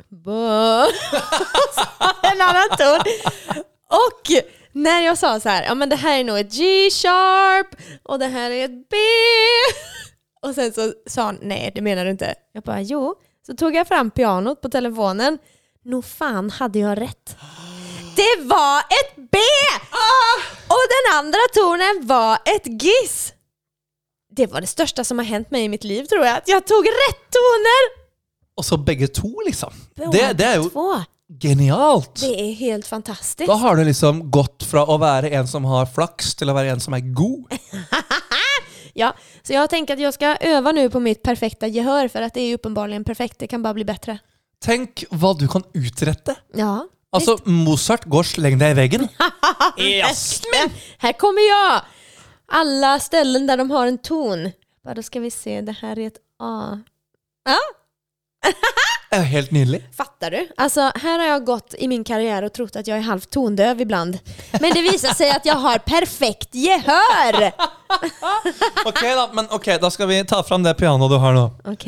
En 2.23 2.41
annan 2.41 2.69
ton. 2.77 2.99
Och 3.89 4.31
när 4.75 5.01
jag 5.01 5.17
sa 5.17 5.39
så 5.39 5.49
här, 5.49 5.63
ja 5.63 5.75
men 5.75 5.89
det 5.89 5.95
här 5.95 6.19
är 6.19 6.23
nog 6.23 6.39
ett 6.39 6.51
G-sharp 6.51 7.75
och 8.03 8.19
det 8.19 8.27
här 8.27 8.51
är 8.51 8.65
ett 8.65 8.89
B. 8.89 8.95
Och 10.41 10.55
sen 10.55 10.73
så 10.73 10.93
sa 11.07 11.21
han, 11.21 11.39
nej 11.41 11.71
det 11.75 11.81
menar 11.81 12.05
du 12.05 12.11
inte. 12.11 12.35
Jag 12.53 12.63
bara, 12.63 12.81
jo. 12.81 13.15
Så 13.47 13.55
tog 13.55 13.75
jag 13.75 13.87
fram 13.87 14.11
pianot 14.11 14.61
på 14.61 14.69
telefonen. 14.69 15.37
Nog 15.85 16.05
fan 16.05 16.49
hade 16.49 16.79
jag 16.79 17.01
rätt. 17.01 17.37
Det 18.15 18.43
var 18.43 18.79
ett 18.79 19.15
B! 19.15 19.37
Och 20.67 20.85
den 20.95 21.17
andra 21.17 21.39
tonen 21.53 22.07
var 22.07 22.33
ett 22.35 22.83
giss. 22.83 23.33
Det 24.35 24.47
var 24.47 24.61
det 24.61 24.67
största 24.67 25.03
som 25.03 25.17
har 25.17 25.25
hänt 25.25 25.51
mig 25.51 25.63
i 25.63 25.69
mitt 25.69 25.83
liv 25.83 26.05
tror 26.05 26.25
jag. 26.25 26.37
Att 26.37 26.47
jag 26.47 26.67
tog 26.67 26.85
rätt 26.85 27.31
toner! 27.31 28.05
Og 28.57 28.65
så 28.65 28.77
begge 28.77 29.07
to, 29.07 29.41
liksom. 29.45 29.73
Det, 30.11 30.33
det 30.33 30.43
är 30.43 30.63
ju 30.63 30.69
Två. 30.69 31.03
Genialt. 31.41 32.19
Det 32.21 32.33
er 32.33 32.53
helt 32.59 32.87
fantastisk. 32.87 33.47
Da 33.49 33.57
har 33.59 33.75
du 33.75 33.83
liksom 33.87 34.25
gått 34.33 34.65
fra 34.67 34.85
å 34.85 34.97
være 35.01 35.31
en 35.35 35.47
som 35.49 35.65
har 35.69 35.89
flaks, 35.89 36.35
til 36.37 36.51
å 36.51 36.55
være 36.57 36.75
en 36.75 36.83
som 36.83 36.97
er 36.97 37.05
god. 37.15 37.51
Ja, 38.95 39.09
så 39.43 39.51
jeg 39.51 39.67
tenker 39.73 39.97
at 39.97 39.99
jeg 39.99 40.15
skal 40.15 40.37
øve 40.55 40.71
nå 40.71 40.85
på 40.87 41.01
mitt 41.03 41.19
perfekte 41.19 41.67
gehør, 41.67 42.07
for 42.07 42.23
att 42.23 42.33
det 42.33 42.45
er 42.45 42.53
åpenbart 42.55 42.61
uppenbarligen 42.61 43.03
perfekt. 43.03 43.39
Det 43.39 43.49
kan 43.51 43.61
bare 43.61 43.75
bli 43.75 43.83
bedre. 43.83 44.21
Tenk 44.63 45.03
hva 45.11 45.33
du 45.35 45.49
kan 45.51 45.65
utrette. 45.75 46.37
Ja. 46.55 46.85
Altså, 47.11 47.35
Mozart 47.43 48.07
går 48.07 48.23
'sleng 48.23 48.55
deg 48.57 48.71
i 48.71 48.79
veggen'. 48.79 49.09
Men 50.55 50.71
her 51.03 51.11
kommer 51.19 51.43
jeg! 51.43 51.81
Alle 52.47 52.99
ställen 52.99 53.47
der 53.47 53.57
de 53.57 53.69
har 53.71 53.87
en 53.87 53.97
ton. 53.97 54.51
Bare 54.85 55.03
skal 55.03 55.03
ska 55.03 55.19
vi 55.19 55.29
se, 55.29 55.61
det 55.61 55.75
her 55.81 55.99
er 55.99 56.07
et 56.07 56.19
A. 56.39 56.79
Ja, 57.45 57.59
Er 59.15 59.23
helt 59.29 59.51
nydelig. 59.51 59.81
fattar 59.97 60.31
du? 60.31 60.47
Alltså, 60.57 60.81
här 60.95 61.19
har 61.19 61.25
jag 61.27 61.45
gått 61.45 61.75
i 61.77 61.87
min 61.87 62.03
karriere 62.03 62.45
og 62.49 62.53
trott 62.53 62.75
at 62.75 62.87
jeg 62.87 62.97
er 62.97 63.05
halvt 63.07 63.29
tondöv 63.31 63.81
ibland. 63.81 64.17
Men 64.61 64.73
det 64.73 64.81
visar 64.83 65.13
seg 65.15 65.31
at 65.35 65.45
jeg 65.45 65.55
har 65.55 65.79
perfekt 65.87 66.55
gehör! 66.55 67.51
Ok, 68.85 69.01
da, 69.01 69.29
men 69.33 69.47
ok, 69.49 69.67
da 69.81 69.89
skal 69.93 70.07
vi 70.07 70.23
ta 70.25 70.43
fram 70.43 70.63
det 70.63 70.73
pianoet 70.79 71.11
du 71.11 71.17
har 71.21 71.33
nå. 71.37 71.45
Ok 71.71 71.85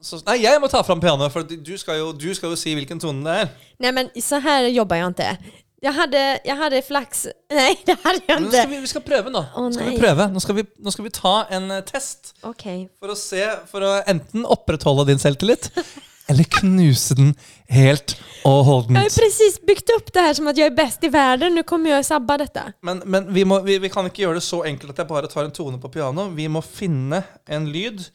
Så, 0.00 0.20
nei, 0.26 0.38
jeg 0.44 0.60
må 0.60 0.68
ta 0.72 0.80
fram 0.86 1.00
pianoet, 1.00 1.32
for 1.32 1.42
du 1.44 1.72
skal, 1.78 1.98
jo, 2.00 2.12
du 2.16 2.30
skal 2.36 2.52
jo 2.54 2.56
si 2.56 2.72
hvilken 2.76 3.00
tone 3.02 3.24
det 3.26 3.34
er. 3.42 3.50
Nei, 3.84 3.90
men 3.92 4.08
så 4.22 4.38
här 4.40 4.68
jobbar 4.72 4.96
jag 4.96 5.06
inte. 5.12 5.36
Jeg 5.82 5.92
hadde, 5.96 6.22
jeg 6.44 6.56
hadde 6.60 6.82
flaks 6.84 7.26
Nei, 7.58 7.74
det 7.86 7.96
hadde 8.04 8.20
jeg 8.28 8.36
ikke. 8.36 8.40
nå 8.44 8.50
skal 8.52 8.68
vi, 8.70 8.80
vi 8.84 8.90
skal 8.92 9.04
prøve 9.04 9.30
nå. 9.32 9.40
Å, 9.56 9.66
skal 9.72 9.88
vi 9.90 9.98
prøve. 10.00 10.26
Nå 10.32 10.40
skal 10.44 10.58
vi, 10.60 10.64
nå 10.84 10.92
skal 10.92 11.06
vi 11.08 11.12
ta 11.16 11.34
en 11.56 11.70
eh, 11.72 11.82
test 11.88 12.34
Ok 12.44 12.64
for 13.00 13.12
å 13.14 13.16
se 13.16 13.40
For 13.72 13.86
å 13.88 13.92
enten 14.08 14.44
opprettholde 14.44 15.06
din 15.08 15.20
selvtillit, 15.22 15.70
eller 16.30 16.46
knuse 16.60 17.16
den 17.18 17.32
helt 17.68 18.14
og 18.44 18.64
Jag 18.64 18.96
har 18.96 19.10
presis 19.12 19.18
bygd 19.18 19.20
precis 19.20 19.60
byggt 19.66 19.90
upp 19.96 20.12
det 20.14 20.22
her 20.24 20.34
som 20.34 20.48
at 20.48 20.58
jeg 20.58 20.70
er 20.70 20.76
best 20.76 21.04
i 21.04 21.10
verden. 21.12 21.54
Nå 21.58 21.62
kommer 21.68 21.90
jeg 21.90 22.00
å 22.00 22.06
sabba 22.06 22.38
dette. 22.40 22.62
Men, 22.82 23.02
men 23.04 23.26
vi, 23.34 23.44
må, 23.44 23.58
vi, 23.66 23.76
vi 23.82 23.90
kan 23.92 24.06
ikke 24.08 24.22
gjøre 24.24 24.38
det 24.38 24.46
så 24.46 24.62
enkelt 24.64 24.94
at 24.94 25.02
jeg 25.02 25.10
bare 25.10 25.28
tar 25.28 25.44
en 25.44 25.52
tone 25.52 25.80
på 25.82 25.90
piano. 25.92 26.28
Vi 26.32 26.46
må 26.48 26.62
finne 26.64 27.20
en 27.44 27.68
lyd. 27.68 28.06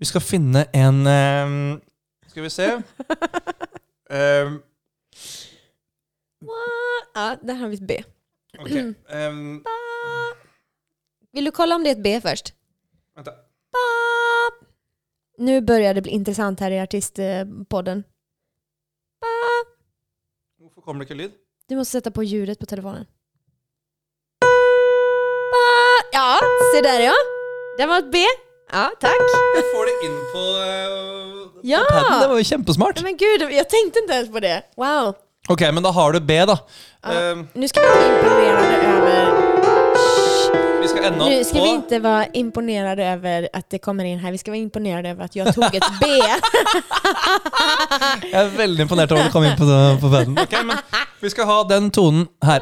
Vi 0.00 0.08
skal 0.08 0.24
finne 0.24 0.64
en 0.76 1.02
um, 1.04 1.58
Skal 2.30 2.46
vi 2.46 2.52
se 2.56 2.70
um, 2.76 4.56
Ja, 7.16 7.28
der 7.40 7.60
har 7.60 7.68
vi 7.72 7.80
et 7.80 7.86
B. 7.88 8.00
Ok. 8.60 8.72
ehm, 9.12 9.64
Vil 11.36 11.48
du 11.48 11.52
kolla 11.52 11.76
om 11.76 11.84
det 11.84 11.92
er 11.92 11.98
et 11.98 12.04
B 12.04 12.16
først? 12.24 12.54
vent, 13.16 13.26
da. 13.26 13.32
Ba. 13.72 14.55
Nu 15.38 15.60
börjar 15.60 15.94
det 15.94 16.02
bli 16.02 16.12
intressant 16.12 16.60
här 16.60 16.70
i 16.70 16.80
artistpodden. 16.80 18.04
Ba. 19.20 19.26
Hvorfor 20.60 20.80
kommer 20.82 21.00
det 21.00 21.04
ikke 21.04 21.14
lyd? 21.14 21.32
Du 21.68 21.76
måste 21.76 21.92
sätta 21.92 22.10
på 22.10 22.22
ljudet 22.24 22.58
på 22.58 22.66
telefonen. 22.66 23.04
Ba. 25.52 25.58
Ja, 26.12 26.38
se 26.74 26.80
där 26.82 27.00
ja. 27.00 27.12
Det 27.78 27.86
var 27.86 27.98
ett 27.98 28.12
B. 28.12 28.18
Ja, 28.72 28.90
tack. 29.00 29.20
Jeg 29.56 29.64
får 29.72 29.84
det 29.86 30.06
inn 30.06 30.18
på, 30.32 30.38
uh, 30.38 31.60
Ja. 31.62 31.78
på 31.88 31.94
padden. 31.94 32.20
Det 32.20 32.28
var 32.28 32.38
jo 32.38 32.44
kjempesmart. 32.44 33.02
Men 33.02 33.16
gud, 33.16 33.40
jag 33.42 33.68
tänkte 33.70 33.98
inte 33.98 34.12
ens 34.14 34.32
på 34.32 34.40
det. 34.40 34.62
Wow. 34.76 35.14
Ok, 35.48 35.60
men 35.60 35.82
da 35.82 35.90
har 35.90 36.12
du 36.12 36.20
B, 36.20 36.44
da. 36.44 36.52
Eh, 37.04 37.36
Nu 37.52 37.68
ska 37.68 37.80
vi 37.80 37.86
vara 37.86 38.16
imponerade 38.16 38.76
över... 38.76 39.55
skal 41.06 41.20
ende 41.20 41.36
Nu 41.38 41.44
ska 41.44 41.62
vi 41.62 41.68
inte 41.68 41.98
vara 41.98 42.26
imponerade 42.26 43.04
över 43.04 43.48
att 43.52 43.70
det 43.70 43.78
kommer 43.78 44.04
in 44.04 44.18
här. 44.18 44.32
Vi 44.32 44.38
ska 44.38 44.50
vara 44.50 44.58
imponerade 44.58 45.08
över 45.08 45.24
att 45.24 45.36
jag 45.36 45.54
tog 45.54 45.64
ett 45.64 45.84
B. 46.00 46.06
Jeg 48.32 48.44
er 48.44 48.48
veldig 48.56 48.82
imponert 48.82 49.12
over 49.12 49.20
at 49.22 49.26
du 49.26 49.32
kom 49.32 49.44
inn 49.44 49.56
på, 49.56 49.64
på 50.00 50.08
bønnen. 50.08 50.38
Ok, 50.42 50.52
men 50.64 50.76
vi 51.20 51.30
skal 51.30 51.44
ha 51.46 51.64
den 51.64 51.90
tonen 51.90 52.26
her. 52.44 52.60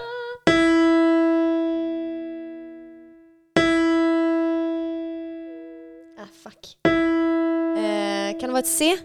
ah, 6.19 6.29
fuck. 6.43 6.77
Eh, 6.87 8.41
kan 8.41 8.49
det 8.49 8.53
vara 8.53 8.59
ett 8.59 8.67
C? 8.67 8.97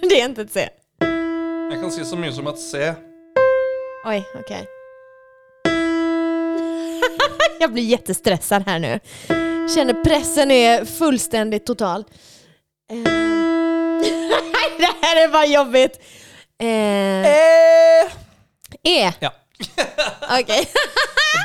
det 0.08 0.20
är 0.20 0.24
inte 0.24 0.42
ett 0.42 0.52
C. 0.52 0.68
Jeg 1.70 1.80
kan 1.80 1.90
si 1.90 2.04
så 2.04 2.16
mye 2.16 2.32
som 2.32 2.46
at 2.46 2.58
C 2.58 2.94
Oj, 4.04 4.24
okej. 4.34 4.79
jag 7.62 7.72
blir 7.72 7.84
jättestressad 7.84 8.62
här 8.66 8.78
nu. 8.78 9.00
Känner 9.74 10.04
pressen 10.04 10.50
är 10.50 10.84
fullständigt 10.84 11.66
total. 11.66 12.04
Eh, 12.90 12.96
det 14.78 14.94
här 15.02 15.24
är 15.24 15.28
bara 15.28 15.46
jobbigt. 15.46 16.00
Eh, 16.60 16.66
E. 16.66 18.10
e. 18.82 19.12
Ja. 19.20 19.32
Okej. 20.40 20.68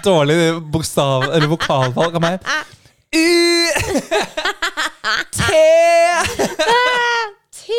Dårlig 0.03 0.61
bokstav, 0.61 1.23
eller 1.23 1.47
vokalvalg 1.47 2.15
av 2.15 2.21
meg. 2.21 2.39
U. 3.15 3.67
T. 5.31 5.53
T. 7.55 7.73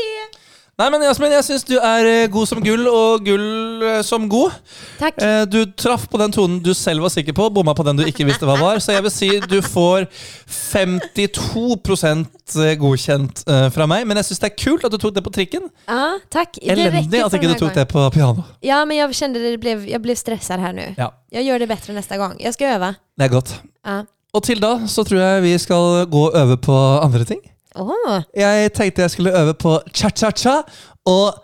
Nei, 0.76 0.90
men 0.92 1.00
Jasmin, 1.06 1.32
jeg 1.32 1.44
syns 1.46 1.62
du 1.64 1.78
er 1.80 2.04
eh, 2.04 2.26
god 2.28 2.48
som 2.50 2.58
gull, 2.60 2.82
og 2.90 3.22
gull 3.24 3.80
eh, 3.80 4.02
som 4.04 4.26
god. 4.28 4.52
Tack. 5.00 5.16
Eh, 5.24 5.46
Du 5.48 5.62
traff 5.72 6.02
på 6.12 6.18
den 6.20 6.34
tonen 6.34 6.58
du 6.60 6.74
selv 6.76 7.00
var 7.06 7.14
sikker 7.14 7.32
på, 7.32 7.46
bomma 7.48 7.72
på 7.72 7.86
den 7.86 7.96
du 7.96 8.02
ikke 8.04 8.26
visste 8.28 8.44
hva 8.44 8.58
var. 8.60 8.76
Så 8.84 8.92
jeg 8.92 9.06
vil 9.06 9.14
si 9.14 9.30
du 9.48 9.56
får 9.64 10.04
52 10.52 12.76
godkjent 12.82 13.40
fra 13.72 13.88
meg. 13.88 14.04
Men 14.04 14.20
jeg 14.20 14.28
syns 14.28 14.42
det 14.44 14.50
er 14.50 14.56
kult 14.66 14.84
at 14.84 14.92
du 14.92 14.98
tok 15.00 15.16
det 15.16 15.24
på 15.24 15.32
trikken. 15.38 15.64
Ja, 15.88 16.18
takk. 16.36 16.60
Elendig 16.60 17.24
at 17.24 17.38
ikke 17.40 17.54
du 17.54 17.56
tok 17.64 17.72
det 17.80 17.88
på 17.94 18.04
piano. 18.12 18.44
Ja, 18.60 18.82
men 18.84 19.00
jeg 19.00 19.16
kjente 19.16 19.40
det, 19.40 19.56
ble, 19.64 19.78
jeg 19.88 20.04
ble 20.04 20.18
stressa 20.18 20.60
her 20.60 20.76
nå. 20.76 20.90
Ja, 21.00 21.08
Jeg 21.32 21.48
gjør 21.48 21.64
det 21.64 21.72
bedre 21.72 21.96
neste 21.96 22.20
gang. 22.20 22.36
Jeg 22.42 22.52
skal 22.52 22.76
øve. 22.76 22.92
det 23.16 23.30
er 23.30 23.32
godt. 23.32 23.56
Ja. 23.80 24.02
Og 24.36 24.44
til 24.44 24.60
da 24.60 24.76
så 24.92 25.08
tror 25.08 25.24
jeg 25.24 25.42
vi 25.48 25.56
skal 25.58 26.04
gå 26.12 26.28
og 26.28 26.36
øve 26.36 26.60
på 26.60 26.76
andre 27.00 27.24
ting. 27.24 27.40
Åh, 27.76 28.22
Jeg 28.34 28.72
tenkte 28.72 29.02
jeg 29.04 29.10
skulle 29.10 29.32
øve 29.36 29.54
på 29.54 29.80
cha-cha-cha 29.92 30.62
og 31.06 31.34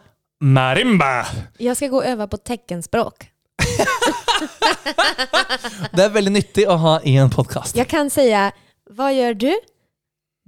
marimba. 0.40 1.24
Jeg 1.60 1.76
skal 1.76 1.90
gå 1.92 2.00
og 2.00 2.08
øve 2.08 2.28
på 2.28 2.36
tekkenspråk. 2.36 3.28
Det 5.96 6.04
er 6.04 6.14
veldig 6.14 6.32
nyttig 6.32 6.64
å 6.68 6.76
ha 6.80 6.94
i 7.04 7.16
en 7.20 7.30
podkast. 7.30 7.76
Jeg 7.76 7.88
kan 7.88 8.10
si 8.10 8.30
'Hva 8.32 9.12
gjør 9.12 9.38
du? 9.38 9.52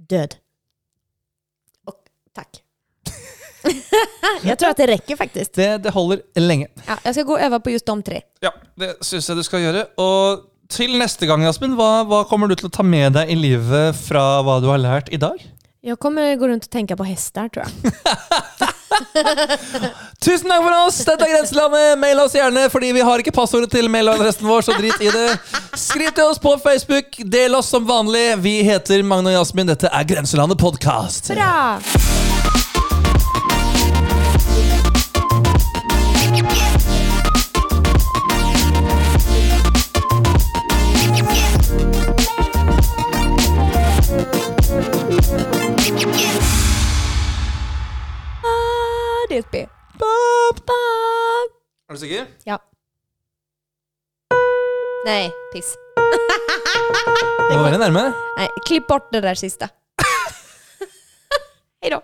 Død. 0.09 0.35
Og 1.87 1.95
takk. 2.35 2.61
jeg 4.49 4.57
tror 4.57 4.69
at 4.69 4.77
det 4.77 4.89
rekker, 4.89 5.15
faktisk. 5.15 5.55
Det, 5.55 5.83
det 5.83 5.93
holder 5.93 6.21
lenge. 6.37 6.67
Ja, 6.87 6.97
jeg 7.05 7.13
skal 7.13 7.25
gå 7.25 7.37
og 7.37 7.45
øve 7.45 7.59
på 7.59 7.69
just 7.73 7.87
de 7.87 8.01
tre. 8.01 8.21
Ja, 8.43 8.49
det 8.77 8.95
syns 9.01 9.29
jeg 9.29 9.37
du 9.37 9.43
skal 9.43 9.59
gjøre. 9.61 9.85
Og 9.97 10.49
til 10.69 10.97
neste 10.97 11.27
gang, 11.29 11.43
Jasmin, 11.45 11.75
hva, 11.77 12.03
hva 12.09 12.23
kommer 12.29 12.49
du 12.49 12.55
til 12.55 12.69
å 12.69 12.73
ta 12.73 12.83
med 12.83 13.13
deg 13.13 13.29
i 13.29 13.37
livet 13.37 13.95
fra 13.95 14.41
hva 14.45 14.59
du 14.61 14.69
har 14.69 14.81
lært 14.81 15.11
i 15.13 15.19
dag? 15.21 15.37
Jag 15.87 15.99
kommer 15.99 16.35
gå 16.35 16.47
runt 16.47 16.63
och 16.63 16.69
tänka 16.69 16.97
på 16.97 17.03
hästar 17.03 17.49
tror 17.49 17.65
jag. 17.65 17.71
Tusen 20.19 20.49
takk 20.49 20.63
for 20.63 20.87
oss! 20.87 20.97
Dette 21.05 21.27
er 21.27 21.33
Grenselandet. 21.35 21.99
Mail 21.99 22.19
oss 22.23 22.33
gjerne, 22.33 22.63
fordi 22.73 22.89
vi 22.95 23.03
har 23.05 23.21
ikke 23.21 23.33
passordet 23.35 23.69
til 23.69 23.89
mailadressen 23.93 24.47
vår, 24.49 24.65
så 24.65 24.73
drit 24.79 24.97
i 24.97 25.11
det. 25.13 25.37
Skriv 25.77 26.09
til 26.09 26.25
oss 26.25 26.41
på 26.41 26.57
Facebook. 26.63 27.21
Del 27.37 27.53
oss 27.53 27.69
som 27.69 27.85
vanlig. 27.85 28.25
Vi 28.41 28.55
heter 28.65 29.05
Magne 29.05 29.35
og 29.35 29.37
Jasmin. 29.43 29.69
Dette 29.69 29.93
er 29.93 30.09
Grenselandet 30.09 30.57
podkast. 30.57 31.29
Bra! 31.37 31.77
Det 49.35 49.61
är. 49.61 49.69
Bop. 49.99 50.69
Er 51.89 51.93
du 51.93 51.99
sikker? 51.99 52.27
Ja. 52.43 52.55
Nei, 55.05 55.31
piss. 55.53 55.73
Det 57.49 57.55
var 57.57 57.63
veldig 57.65 57.79
nærme. 57.81 58.03
Nei, 58.37 58.47
klipp 58.67 58.87
bort 58.87 59.11
det 59.11 59.21
der 59.25 59.35
siste. 59.35 59.67
Hei 61.83 61.91
då. 61.91 61.99